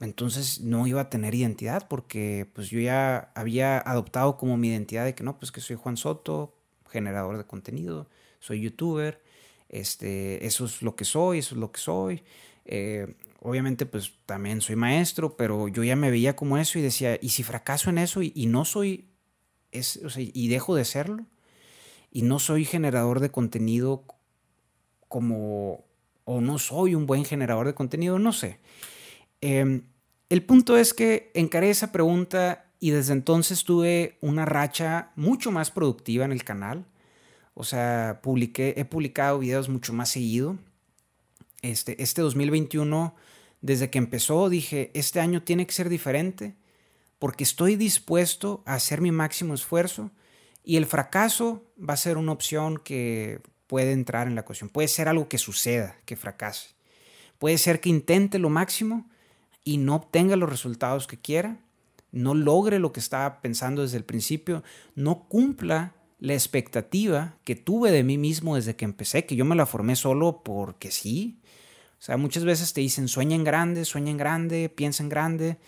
entonces 0.00 0.60
no 0.60 0.86
iba 0.86 1.00
a 1.00 1.10
tener 1.10 1.34
identidad 1.34 1.88
porque 1.88 2.50
pues 2.52 2.68
yo 2.68 2.80
ya 2.80 3.32
había 3.34 3.78
adoptado 3.78 4.36
como 4.36 4.56
mi 4.56 4.68
identidad 4.68 5.04
de 5.04 5.14
que 5.14 5.24
no, 5.24 5.38
pues 5.38 5.52
que 5.52 5.60
soy 5.60 5.76
Juan 5.76 5.96
Soto, 5.96 6.54
generador 6.90 7.38
de 7.38 7.44
contenido, 7.44 8.08
soy 8.38 8.60
youtuber, 8.60 9.22
este, 9.68 10.46
eso 10.46 10.66
es 10.66 10.82
lo 10.82 10.96
que 10.96 11.04
soy, 11.04 11.38
eso 11.38 11.54
es 11.54 11.60
lo 11.60 11.72
que 11.72 11.80
soy. 11.80 12.22
Eh, 12.66 13.14
obviamente 13.40 13.86
pues 13.86 14.12
también 14.26 14.60
soy 14.60 14.76
maestro, 14.76 15.36
pero 15.36 15.68
yo 15.68 15.82
ya 15.82 15.96
me 15.96 16.10
veía 16.10 16.36
como 16.36 16.58
eso 16.58 16.78
y 16.78 16.82
decía, 16.82 17.18
¿y 17.20 17.30
si 17.30 17.42
fracaso 17.42 17.88
en 17.90 17.98
eso 17.98 18.20
y, 18.22 18.46
no 18.46 18.64
soy, 18.64 19.08
es, 19.72 19.98
y 20.16 20.48
dejo 20.48 20.74
de 20.74 20.84
serlo? 20.84 21.26
Y 22.10 22.22
no 22.22 22.38
soy 22.38 22.64
generador 22.64 23.20
de 23.20 23.30
contenido 23.30 24.04
como, 25.16 25.86
o 26.24 26.42
no 26.42 26.58
soy 26.58 26.94
un 26.94 27.06
buen 27.06 27.24
generador 27.24 27.66
de 27.66 27.74
contenido, 27.74 28.18
no 28.18 28.34
sé. 28.34 28.58
Em, 29.40 29.84
el 30.28 30.44
punto 30.44 30.76
es 30.76 30.92
que 30.92 31.30
encaré 31.32 31.70
esa 31.70 31.90
pregunta 31.90 32.66
y 32.80 32.90
desde 32.90 33.14
entonces 33.14 33.64
tuve 33.64 34.18
una 34.20 34.44
racha 34.44 35.12
mucho 35.16 35.50
más 35.50 35.70
productiva 35.70 36.26
en 36.26 36.32
el 36.32 36.44
canal. 36.44 36.84
O 37.54 37.64
sea, 37.64 38.20
publiqué, 38.22 38.74
he 38.76 38.84
publicado 38.84 39.38
videos 39.38 39.70
mucho 39.70 39.94
más 39.94 40.10
seguido. 40.10 40.58
Este, 41.62 42.02
este 42.02 42.20
2021 42.20 43.14
desde 43.62 43.88
que 43.88 43.96
empezó 43.96 44.50
dije, 44.50 44.90
este 44.92 45.20
año 45.20 45.44
tiene 45.44 45.66
que 45.66 45.72
ser 45.72 45.88
diferente 45.88 46.56
porque 47.18 47.44
estoy 47.44 47.76
dispuesto 47.76 48.62
a 48.66 48.74
hacer 48.74 49.00
mi 49.00 49.12
máximo 49.12 49.54
esfuerzo 49.54 50.10
y 50.62 50.76
el 50.76 50.84
fracaso 50.84 51.64
va 51.80 51.94
a 51.94 51.96
ser 51.96 52.18
una 52.18 52.32
opción 52.32 52.76
que 52.76 53.40
puede 53.66 53.92
entrar 53.92 54.26
en 54.26 54.34
la 54.34 54.42
ecuación. 54.42 54.70
Puede 54.70 54.88
ser 54.88 55.08
algo 55.08 55.28
que 55.28 55.38
suceda, 55.38 55.96
que 56.04 56.16
fracase. 56.16 56.70
Puede 57.38 57.58
ser 57.58 57.80
que 57.80 57.88
intente 57.88 58.38
lo 58.38 58.50
máximo 58.50 59.08
y 59.64 59.78
no 59.78 59.96
obtenga 59.96 60.36
los 60.36 60.48
resultados 60.48 61.06
que 61.06 61.18
quiera, 61.18 61.58
no 62.12 62.34
logre 62.34 62.78
lo 62.78 62.92
que 62.92 63.00
estaba 63.00 63.40
pensando 63.40 63.82
desde 63.82 63.98
el 63.98 64.04
principio, 64.04 64.62
no 64.94 65.28
cumpla 65.28 65.94
la 66.18 66.32
expectativa 66.32 67.36
que 67.44 67.56
tuve 67.56 67.90
de 67.90 68.02
mí 68.02 68.16
mismo 68.16 68.56
desde 68.56 68.76
que 68.76 68.86
empecé, 68.86 69.26
que 69.26 69.36
yo 69.36 69.44
me 69.44 69.56
la 69.56 69.66
formé 69.66 69.96
solo 69.96 70.42
porque 70.42 70.90
sí, 70.90 71.40
o 71.98 72.02
sea, 72.02 72.16
muchas 72.16 72.44
veces 72.44 72.72
te 72.72 72.80
dicen 72.80 73.08
sueña 73.08 73.36
en 73.36 73.44
grande, 73.44 73.84
sueña 73.84 74.10
en 74.10 74.16
grande, 74.16 74.68
piensa 74.68 75.02
en 75.02 75.08
grande, 75.08 75.58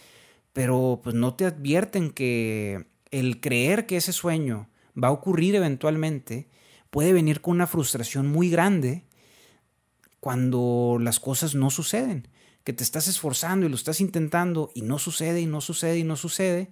pero 0.52 1.00
pues 1.02 1.14
no 1.14 1.34
te 1.34 1.46
advierten 1.46 2.10
que 2.10 2.86
el 3.10 3.40
creer 3.40 3.86
que 3.86 3.96
ese 3.96 4.12
sueño 4.12 4.68
va 5.02 5.08
a 5.08 5.12
ocurrir 5.12 5.54
eventualmente 5.54 6.48
puede 6.90 7.12
venir 7.12 7.40
con 7.40 7.54
una 7.54 7.66
frustración 7.66 8.26
muy 8.26 8.50
grande 8.50 9.04
cuando 10.20 10.98
las 11.00 11.20
cosas 11.20 11.54
no 11.54 11.70
suceden, 11.70 12.28
que 12.64 12.72
te 12.72 12.82
estás 12.82 13.08
esforzando 13.08 13.66
y 13.66 13.68
lo 13.68 13.76
estás 13.76 14.00
intentando 14.00 14.70
y 14.74 14.82
no 14.82 14.98
sucede 14.98 15.40
y 15.40 15.46
no 15.46 15.60
sucede 15.60 15.98
y 15.98 16.04
no 16.04 16.16
sucede. 16.16 16.70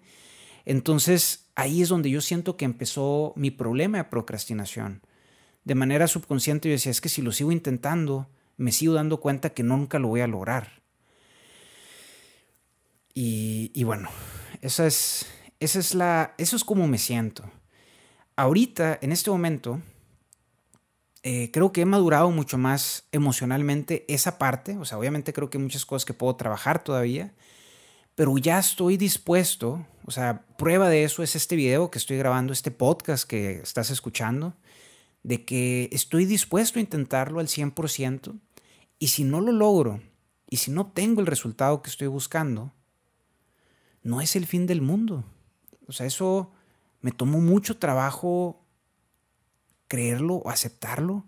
Entonces 0.65 1.47
ahí 1.55 1.83
es 1.83 1.89
donde 1.89 2.11
yo 2.11 2.21
siento 2.21 2.57
que 2.57 2.65
empezó 2.65 3.33
mi 3.37 3.51
problema 3.51 3.99
de 3.99 4.05
procrastinación. 4.05 5.03
De 5.65 5.75
manera 5.75 6.07
subconsciente 6.07 6.69
yo 6.69 6.75
decía, 6.75 6.93
es 6.93 7.01
que 7.01 7.09
si 7.09 7.23
lo 7.23 7.33
sigo 7.33 7.51
intentando, 7.51 8.29
me 8.57 8.73
sigo 8.73 8.95
dando 8.95 9.21
cuenta 9.21 9.51
que 9.51 9.63
nunca 9.63 9.99
lo 9.99 10.09
voy 10.09 10.21
a 10.21 10.27
lograr. 10.27 10.83
Y, 13.19 13.83
bueno, 13.85 14.11
esa 14.61 14.87
es, 14.87 15.27
esa 15.59 15.79
es 15.79 15.95
la, 15.95 16.35
eso 16.37 16.55
es 16.55 16.65
como 16.65 16.87
me 16.87 16.99
siento. 16.99 17.51
Ahorita, 18.37 18.99
en 19.01 19.11
este 19.11 19.31
momento, 19.31 19.81
eh, 21.29 21.51
creo 21.51 21.73
que 21.73 21.81
he 21.81 21.87
madurado 21.87 22.31
mucho 22.31 22.57
más 22.57 23.09
emocionalmente 23.11 24.05
esa 24.07 24.39
parte. 24.39 24.79
O 24.79 24.85
sea, 24.85 24.97
obviamente 24.97 25.33
creo 25.33 25.51
que 25.51 25.59
hay 25.59 25.65
muchas 25.65 25.85
cosas 25.85 26.05
que 26.05 26.15
puedo 26.15 26.37
trabajar 26.37 26.85
todavía, 26.85 27.35
pero 28.15 28.39
ya 28.39 28.61
estoy 28.61 28.97
dispuesto. 28.97 29.85
O 30.05 30.13
sea, 30.13 30.47
prueba 30.57 30.89
de 30.89 31.03
eso 31.03 31.25
es 31.25 31.35
este 31.35 31.57
video 31.57 31.91
que 31.91 31.99
estoy 31.99 32.17
grabando, 32.17 32.53
este 32.53 32.71
podcast 32.71 33.29
que 33.29 33.57
estás 33.57 33.91
escuchando, 33.91 34.55
de 35.25 35.45
que 35.45 35.89
estoy 35.91 36.27
dispuesto 36.27 36.79
a 36.79 36.83
intentarlo 36.83 37.41
al 37.41 37.49
100%. 37.49 38.39
Y 39.01 39.09
si 39.09 39.25
no 39.25 39.41
lo 39.41 39.51
logro, 39.51 40.01
y 40.49 40.59
si 40.59 40.71
no 40.71 40.83
obtengo 40.83 41.21
el 41.21 41.27
resultado 41.27 41.83
que 41.83 41.91
estoy 41.91 42.07
buscando, 42.07 42.73
no 44.05 44.21
es 44.21 44.37
el 44.37 44.47
fin 44.47 44.69
del 44.69 44.81
mundo. 44.81 45.25
O 45.89 45.93
sea, 45.93 46.07
eso 46.07 46.53
me 47.01 47.11
tomó 47.11 47.41
mucho 47.41 47.79
trabajo 47.79 48.65
creerlo 49.89 50.37
o 50.37 50.51
aceptarlo. 50.51 51.25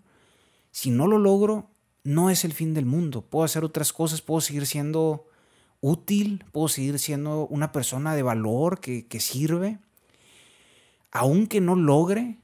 Si 0.71 0.91
no 0.91 1.07
lo 1.07 1.17
logro, 1.17 1.69
no 2.03 2.29
es 2.29 2.45
el 2.45 2.53
fin 2.53 2.73
del 2.73 2.85
mundo. 2.85 3.21
Puedo 3.21 3.45
hacer 3.45 3.63
otras 3.63 3.93
cosas, 3.93 4.21
puedo 4.21 4.41
seguir 4.41 4.65
siendo 4.65 5.27
útil, 5.81 6.43
puedo 6.51 6.67
seguir 6.67 6.99
siendo 6.99 7.47
una 7.47 7.71
persona 7.71 8.15
de 8.15 8.23
valor 8.23 8.79
que, 8.79 9.07
que 9.07 9.19
sirve, 9.19 9.79
aunque 11.11 11.61
no 11.61 11.75
logre 11.75 12.37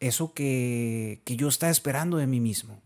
eso 0.00 0.34
que, 0.34 1.22
que 1.24 1.36
yo 1.36 1.48
estaba 1.48 1.70
esperando 1.70 2.16
de 2.16 2.26
mí 2.26 2.40
mismo. 2.40 2.80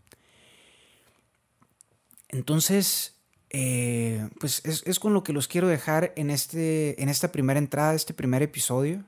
Entonces, 2.29 3.15
eh, 3.49 4.27
pues 4.39 4.61
es, 4.65 4.99
con 4.99 5.13
lo 5.13 5.23
que 5.23 5.33
los 5.33 5.47
quiero 5.47 5.67
dejar 5.67 6.13
en, 6.15 6.29
este, 6.29 7.01
en 7.01 7.09
esta 7.09 7.31
primera 7.31 7.59
entrada, 7.59 7.93
este 7.93 8.13
primer 8.13 8.43
episodio. 8.43 9.03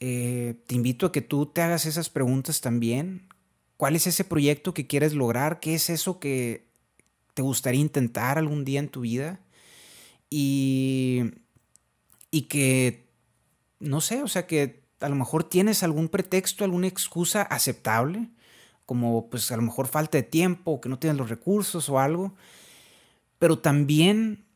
Eh, 0.00 0.56
te 0.66 0.74
invito 0.74 1.06
a 1.06 1.12
que 1.12 1.22
tú 1.22 1.46
te 1.46 1.62
hagas 1.62 1.86
esas 1.86 2.10
preguntas 2.10 2.60
también. 2.60 3.28
¿Cuál 3.76 3.96
es 3.96 4.06
ese 4.06 4.24
proyecto 4.24 4.74
que 4.74 4.86
quieres 4.86 5.14
lograr? 5.14 5.60
¿Qué 5.60 5.74
es 5.74 5.90
eso 5.90 6.18
que 6.18 6.66
te 7.34 7.42
gustaría 7.42 7.80
intentar 7.80 8.38
algún 8.38 8.64
día 8.64 8.80
en 8.80 8.88
tu 8.88 9.02
vida? 9.02 9.40
Y, 10.30 11.22
y 12.30 12.42
que, 12.42 13.06
no 13.80 14.00
sé, 14.00 14.22
o 14.22 14.28
sea, 14.28 14.46
que 14.46 14.82
a 15.00 15.08
lo 15.08 15.16
mejor 15.16 15.44
tienes 15.44 15.82
algún 15.82 16.08
pretexto, 16.08 16.64
alguna 16.64 16.86
excusa 16.86 17.42
aceptable 17.42 18.30
como 18.86 19.28
pues 19.28 19.50
a 19.50 19.56
lo 19.56 19.62
mejor 19.62 19.88
falta 19.88 20.16
de 20.16 20.22
tiempo 20.22 20.80
que 20.80 20.88
no 20.88 20.98
tienes 20.98 21.18
los 21.18 21.28
recursos 21.28 21.88
o 21.90 21.98
algo, 21.98 22.34
pero 23.38 23.58
también 23.58 24.46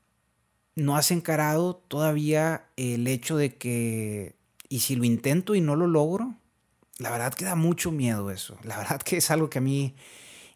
no 0.76 0.96
has 0.96 1.10
encarado 1.10 1.76
todavía 1.76 2.66
el 2.76 3.06
hecho 3.08 3.36
de 3.36 3.56
que, 3.56 4.36
y 4.70 4.80
si 4.80 4.96
lo 4.96 5.04
intento 5.04 5.54
y 5.54 5.60
no 5.60 5.76
lo 5.76 5.86
logro, 5.86 6.34
la 6.96 7.10
verdad 7.10 7.34
que 7.34 7.44
da 7.44 7.54
mucho 7.54 7.92
miedo 7.92 8.30
eso, 8.30 8.56
la 8.62 8.78
verdad 8.78 9.02
que 9.02 9.18
es 9.18 9.30
algo 9.30 9.50
que 9.50 9.58
a 9.58 9.60
mí 9.60 9.94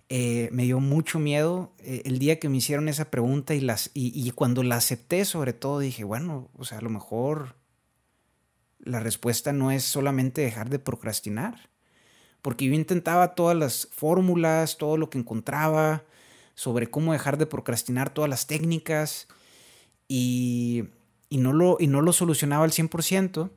eh, 0.09 0.49
me 0.53 0.63
dio 0.63 0.81
mucho 0.81 1.19
miedo 1.19 1.75
eh, 1.81 2.01
el 2.07 2.19
día 2.19 2.41
que 2.41 2.49
me 2.49 2.57
hicieron 2.57 2.89
esa 2.89 3.11
pregunta 3.11 3.55
y, 3.55 3.61
las, 3.61 3.91
y 3.93 4.31
cuando 4.31 4.63
la 4.63 4.77
acepté 4.77 5.27
sobre 5.27 5.53
todo 5.53 5.81
dije, 5.81 6.05
bueno, 6.05 6.49
o 6.57 6.65
sea, 6.65 6.79
a 6.79 6.83
lo 6.83 6.89
mejor 6.89 7.57
la 8.79 9.01
respuesta 9.01 9.53
no 9.53 9.71
es 9.71 9.85
solamente 9.85 10.41
dejar 10.41 10.71
de 10.71 10.79
procrastinar 10.79 11.75
porque 12.45 12.67
yo 12.67 12.75
intentaba 12.75 13.35
todas 13.35 13.57
las 13.57 13.89
fórmulas, 13.91 14.77
todo 14.77 14.99
lo 14.99 15.09
que 15.09 15.17
encontraba 15.17 16.05
sobre 16.55 16.91
cómo 16.91 17.15
dejar 17.15 17.39
de 17.39 17.47
procrastinar, 17.47 18.11
todas 18.11 18.29
las 18.29 18.47
técnicas, 18.47 19.29
y, 20.09 20.85
y, 21.31 21.39
no 21.39 21.55
lo, 21.55 21.79
y 21.81 21.87
no 21.87 22.03
lo 22.03 22.13
solucionaba 22.13 22.65
al 22.65 22.71
100%. 22.71 23.49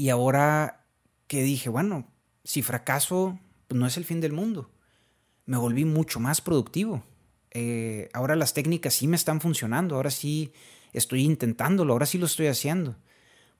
Y 0.00 0.08
ahora 0.08 0.86
que 1.26 1.42
dije, 1.42 1.68
bueno, 1.68 2.08
si 2.42 2.62
fracaso, 2.62 3.38
pues 3.68 3.78
no 3.78 3.86
es 3.86 3.98
el 3.98 4.06
fin 4.06 4.22
del 4.22 4.32
mundo. 4.32 4.70
Me 5.44 5.58
volví 5.58 5.84
mucho 5.84 6.20
más 6.20 6.40
productivo. 6.40 7.04
Eh, 7.50 8.08
ahora 8.14 8.34
las 8.34 8.54
técnicas 8.54 8.94
sí 8.94 9.06
me 9.06 9.16
están 9.16 9.42
funcionando, 9.42 9.96
ahora 9.96 10.10
sí 10.10 10.54
estoy 10.94 11.24
intentándolo, 11.24 11.92
ahora 11.92 12.06
sí 12.06 12.16
lo 12.16 12.24
estoy 12.24 12.46
haciendo. 12.46 12.96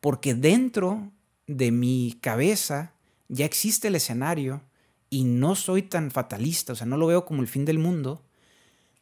Porque 0.00 0.32
dentro 0.32 1.12
de 1.46 1.72
mi 1.72 2.16
cabeza 2.22 2.94
ya 3.28 3.44
existe 3.44 3.88
el 3.88 3.96
escenario 3.96 4.62
y 5.10 5.24
no 5.24 5.54
soy 5.56 5.82
tan 5.82 6.10
fatalista, 6.10 6.72
o 6.72 6.76
sea, 6.76 6.86
no 6.86 6.96
lo 6.96 7.06
veo 7.06 7.26
como 7.26 7.42
el 7.42 7.48
fin 7.48 7.66
del 7.66 7.78
mundo, 7.78 8.24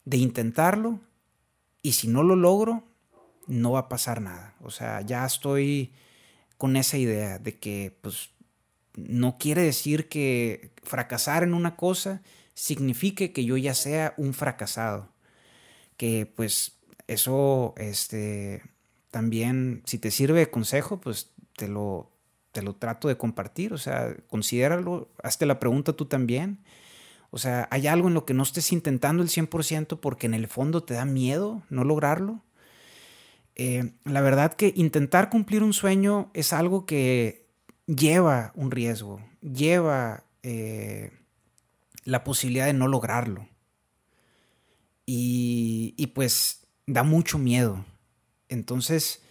de 0.05 0.17
intentarlo 0.17 0.99
y 1.83 1.93
si 1.93 2.09
no 2.09 2.25
lo 2.25 2.35
logro, 2.35 2.83
no 3.47 3.71
va 3.71 3.79
a 3.79 3.89
pasar 3.89 4.21
nada. 4.21 4.57
O 4.61 4.73
sea, 4.73 5.03
ya 5.03 5.25
estoy 5.25 5.93
con 6.59 6.77
esa 6.77 6.99
idea 6.99 7.39
de 7.39 7.59
que 7.59 7.97
pues 8.03 8.31
no 8.95 9.39
quiere 9.39 9.63
decir 9.63 10.09
que 10.09 10.73
fracasar 10.83 11.45
en 11.45 11.55
una 11.55 11.77
cosa 11.77 12.21
signifique 12.55 13.33
que 13.33 13.45
yo 13.45 13.57
ya 13.57 13.75
sea 13.75 14.15
un 14.17 14.35
fracasado. 14.35 15.13
Que 15.97 16.27
pues 16.27 16.79
eso, 17.07 17.75
este, 17.77 18.63
también, 19.11 19.83
si 19.87 19.99
te 19.99 20.11
sirve 20.11 20.41
de 20.41 20.51
consejo, 20.51 21.01
pues 21.01 21.31
te 21.57 21.69
lo, 21.69 22.11
te 22.53 22.63
lo 22.63 22.75
trato 22.75 23.09
de 23.09 23.17
compartir. 23.17 23.73
O 23.73 23.79
sea, 23.79 24.15
considéralo, 24.29 25.09
hazte 25.23 25.47
la 25.47 25.61
pregunta 25.61 25.93
tú 25.93 26.07
también. 26.07 26.59
O 27.31 27.39
sea, 27.39 27.69
¿hay 27.71 27.87
algo 27.87 28.09
en 28.09 28.15
lo 28.15 28.25
que 28.25 28.35
no 28.35 28.43
estés 28.43 28.73
intentando 28.73 29.23
el 29.23 29.29
100% 29.29 30.01
porque 30.01 30.27
en 30.27 30.35
el 30.35 30.49
fondo 30.49 30.83
te 30.83 30.95
da 30.95 31.05
miedo 31.05 31.63
no 31.71 31.85
lograrlo? 31.85 32.43
Eh, 33.59 33.93
la 34.05 34.21
verdad 34.21 34.55
que 34.55 34.73
intentar 34.77 35.31
cumplir 35.31 35.65
un 35.65 35.73
sueño 35.73 36.31
es 36.33 36.53
algo 36.53 36.87
que 36.87 37.49
lleva 37.87 38.53
un 38.55 38.71
riesgo, 38.71 39.21
lleva 39.43 40.25
eh, 40.45 41.11
la 42.05 42.23
posibilidad 42.25 42.67
de 42.67 42.73
no 42.73 42.87
lograrlo. 42.87 43.49
Y, 45.11 46.07
pues 46.15 46.67
da 46.87 47.03
mucho 47.03 47.39
miedo. 47.39 47.85
Entonces, 48.49 49.23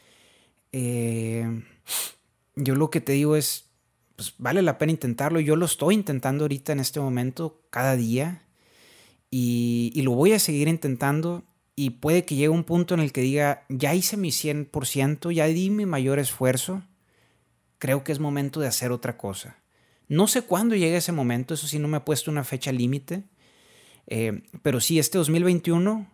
eh, 0.71 1.63
yo 2.55 2.75
lo 2.75 2.89
que 2.89 2.99
te 2.99 3.13
digo 3.13 3.35
es, 3.35 3.69
pues 4.15 4.33
vale 4.39 4.63
la 4.63 4.79
pena 4.79 4.91
intentarlo. 4.91 5.39
Yo 5.39 5.55
lo 5.55 5.65
estoy 5.65 5.93
intentando 5.93 6.45
ahorita 6.45 6.73
en 6.73 6.79
este 6.79 6.99
momento, 6.99 7.61
cada 7.69 7.95
día. 7.95 8.43
Y, 9.29 10.01
lo 10.01 10.11
voy 10.11 10.33
a 10.33 10.39
seguir 10.39 10.67
intentando. 10.67 11.43
Y 11.79 11.91
puede 11.91 12.25
que 12.25 12.33
llegue 12.33 12.49
un 12.49 12.63
punto 12.63 12.95
en 12.95 13.01
el 13.01 13.13
que 13.13 13.21
diga, 13.21 13.63
ya 13.69 13.93
hice 13.93 14.17
mi 14.17 14.29
100%, 14.29 15.31
ya 15.31 15.45
di 15.45 15.69
mi 15.69 15.85
mayor 15.85 16.17
esfuerzo. 16.17 16.81
Creo 17.77 18.03
que 18.03 18.11
es 18.11 18.19
momento 18.19 18.59
de 18.59 18.65
hacer 18.65 18.91
otra 18.91 19.15
cosa. 19.15 19.57
No 20.07 20.25
sé 20.27 20.41
cuándo 20.41 20.73
llegue 20.73 20.97
ese 20.97 21.11
momento, 21.11 21.53
eso 21.53 21.67
sí 21.67 21.77
no 21.77 21.87
me 21.87 21.97
ha 21.97 22.03
puesto 22.03 22.31
una 22.31 22.43
fecha 22.43 22.71
límite. 22.71 23.25
Eh, 24.07 24.41
pero 24.63 24.81
sí, 24.81 24.97
este 24.97 25.19
2021, 25.19 26.11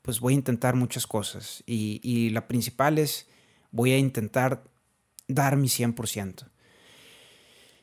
pues 0.00 0.18
voy 0.18 0.32
a 0.32 0.36
intentar 0.36 0.74
muchas 0.76 1.06
cosas. 1.06 1.62
Y, 1.66 2.00
y 2.02 2.30
la 2.30 2.48
principal 2.48 2.96
es, 2.96 3.28
voy 3.72 3.92
a 3.92 3.98
intentar 3.98 4.64
dar 5.28 5.58
mi 5.58 5.68
100%. 5.68 6.48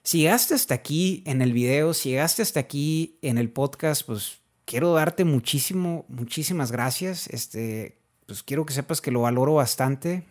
Si 0.01 0.21
llegaste 0.21 0.55
hasta 0.55 0.73
aquí 0.73 1.21
en 1.27 1.43
el 1.43 1.53
video, 1.53 1.93
si 1.93 2.09
llegaste 2.09 2.41
hasta 2.41 2.59
aquí 2.59 3.19
en 3.21 3.37
el 3.37 3.51
podcast, 3.51 4.03
pues 4.03 4.39
quiero 4.67 4.93
darte 4.93 5.23
muchísimo, 5.23 6.05
muchísimas 6.09 6.71
gracias. 6.71 7.27
Este, 7.27 7.97
pues 8.27 8.43
quiero 8.43 8.65
que 8.65 8.73
sepas 8.73 9.01
que 9.01 9.11
lo 9.11 9.21
valoro 9.21 9.55
bastante. 9.55 10.25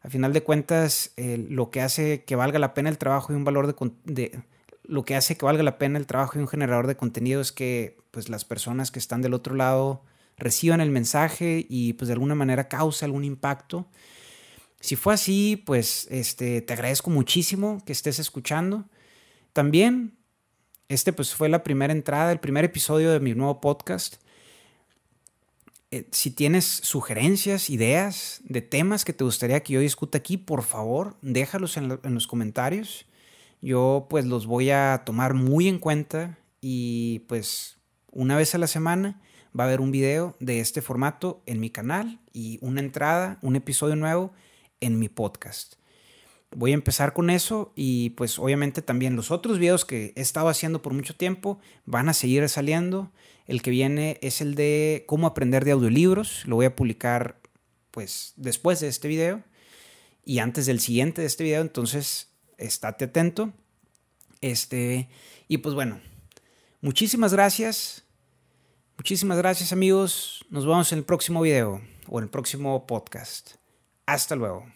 A 0.00 0.08
final 0.08 0.32
de 0.32 0.42
cuentas, 0.42 1.12
eh, 1.16 1.44
lo 1.50 1.70
que 1.70 1.82
hace 1.82 2.24
que 2.24 2.36
valga 2.36 2.58
la 2.58 2.72
pena 2.72 2.88
el 2.88 2.98
trabajo 2.98 3.32
y 3.32 3.36
un 3.36 3.44
valor 3.44 3.74
de, 4.04 4.42
lo 4.84 5.04
que 5.04 5.16
hace 5.16 5.36
que 5.36 5.44
valga 5.44 5.62
la 5.62 5.76
pena 5.76 5.98
el 5.98 6.06
trabajo 6.06 6.38
y 6.38 6.42
un 6.42 6.48
generador 6.48 6.86
de 6.86 6.96
contenido 6.96 7.40
es 7.40 7.52
que 7.52 7.98
pues 8.12 8.28
las 8.28 8.44
personas 8.44 8.90
que 8.90 9.00
están 9.00 9.22
del 9.22 9.34
otro 9.34 9.54
lado 9.56 10.02
reciban 10.36 10.80
el 10.80 10.90
mensaje 10.90 11.66
y 11.68 11.94
pues 11.94 12.06
de 12.08 12.12
alguna 12.12 12.34
manera 12.34 12.68
causa 12.68 13.06
algún 13.06 13.24
impacto. 13.24 13.88
Si 14.78 14.94
fue 14.94 15.14
así, 15.14 15.56
pues 15.56 16.06
este 16.10 16.60
te 16.60 16.74
agradezco 16.74 17.10
muchísimo 17.10 17.82
que 17.84 17.92
estés 17.92 18.20
escuchando. 18.20 18.84
También 19.52 20.12
este 20.88 21.12
pues 21.12 21.34
fue 21.34 21.48
la 21.48 21.62
primera 21.64 21.92
entrada, 21.92 22.32
el 22.32 22.40
primer 22.40 22.64
episodio 22.64 23.10
de 23.10 23.20
mi 23.20 23.34
nuevo 23.34 23.60
podcast. 23.60 24.16
Eh, 25.90 26.08
si 26.10 26.30
tienes 26.30 26.64
sugerencias, 26.64 27.70
ideas 27.70 28.40
de 28.44 28.62
temas 28.62 29.04
que 29.04 29.12
te 29.12 29.24
gustaría 29.24 29.62
que 29.62 29.74
yo 29.74 29.80
discuta 29.80 30.18
aquí, 30.18 30.36
por 30.36 30.62
favor, 30.62 31.16
déjalos 31.22 31.76
en, 31.76 31.98
en 32.02 32.14
los 32.14 32.26
comentarios. 32.26 33.06
Yo 33.62 34.06
pues 34.10 34.26
los 34.26 34.46
voy 34.46 34.70
a 34.70 35.02
tomar 35.06 35.34
muy 35.34 35.68
en 35.68 35.78
cuenta 35.78 36.38
y 36.60 37.20
pues 37.28 37.78
una 38.10 38.36
vez 38.36 38.54
a 38.54 38.58
la 38.58 38.66
semana 38.66 39.20
va 39.58 39.64
a 39.64 39.66
haber 39.68 39.80
un 39.80 39.90
video 39.90 40.36
de 40.40 40.60
este 40.60 40.82
formato 40.82 41.42
en 41.46 41.60
mi 41.60 41.70
canal 41.70 42.18
y 42.32 42.58
una 42.60 42.80
entrada, 42.80 43.38
un 43.42 43.56
episodio 43.56 43.96
nuevo 43.96 44.32
en 44.80 44.98
mi 44.98 45.08
podcast. 45.08 45.76
Voy 46.54 46.70
a 46.70 46.74
empezar 46.74 47.12
con 47.12 47.30
eso 47.30 47.72
y 47.74 48.10
pues 48.10 48.38
obviamente 48.38 48.80
también 48.80 49.16
los 49.16 49.30
otros 49.30 49.58
videos 49.58 49.84
que 49.84 50.12
he 50.14 50.20
estado 50.20 50.48
haciendo 50.48 50.82
por 50.82 50.92
mucho 50.92 51.16
tiempo 51.16 51.58
van 51.84 52.08
a 52.08 52.14
seguir 52.14 52.48
saliendo. 52.48 53.10
El 53.46 53.60
que 53.60 53.70
viene 53.70 54.18
es 54.22 54.40
el 54.40 54.54
de 54.54 55.04
cómo 55.06 55.26
aprender 55.26 55.64
de 55.64 55.72
audiolibros. 55.72 56.46
Lo 56.46 56.56
voy 56.56 56.66
a 56.66 56.76
publicar 56.76 57.40
pues 57.90 58.34
después 58.36 58.80
de 58.80 58.88
este 58.88 59.08
video 59.08 59.42
y 60.24 60.38
antes 60.38 60.66
del 60.66 60.80
siguiente 60.80 61.22
de 61.22 61.26
este 61.26 61.44
video. 61.44 61.60
Entonces, 61.60 62.28
estate 62.56 63.06
atento. 63.06 63.52
Este, 64.40 65.08
y 65.48 65.58
pues 65.58 65.74
bueno, 65.74 66.00
muchísimas 66.80 67.32
gracias. 67.32 68.04
Muchísimas 68.96 69.38
gracias 69.38 69.72
amigos. 69.72 70.44
Nos 70.50 70.66
vemos 70.66 70.92
en 70.92 70.98
el 70.98 71.04
próximo 71.04 71.42
video 71.42 71.82
o 72.06 72.18
en 72.18 72.24
el 72.24 72.30
próximo 72.30 72.86
podcast. 72.86 73.56
Hasta 74.06 74.36
luego. 74.36 74.66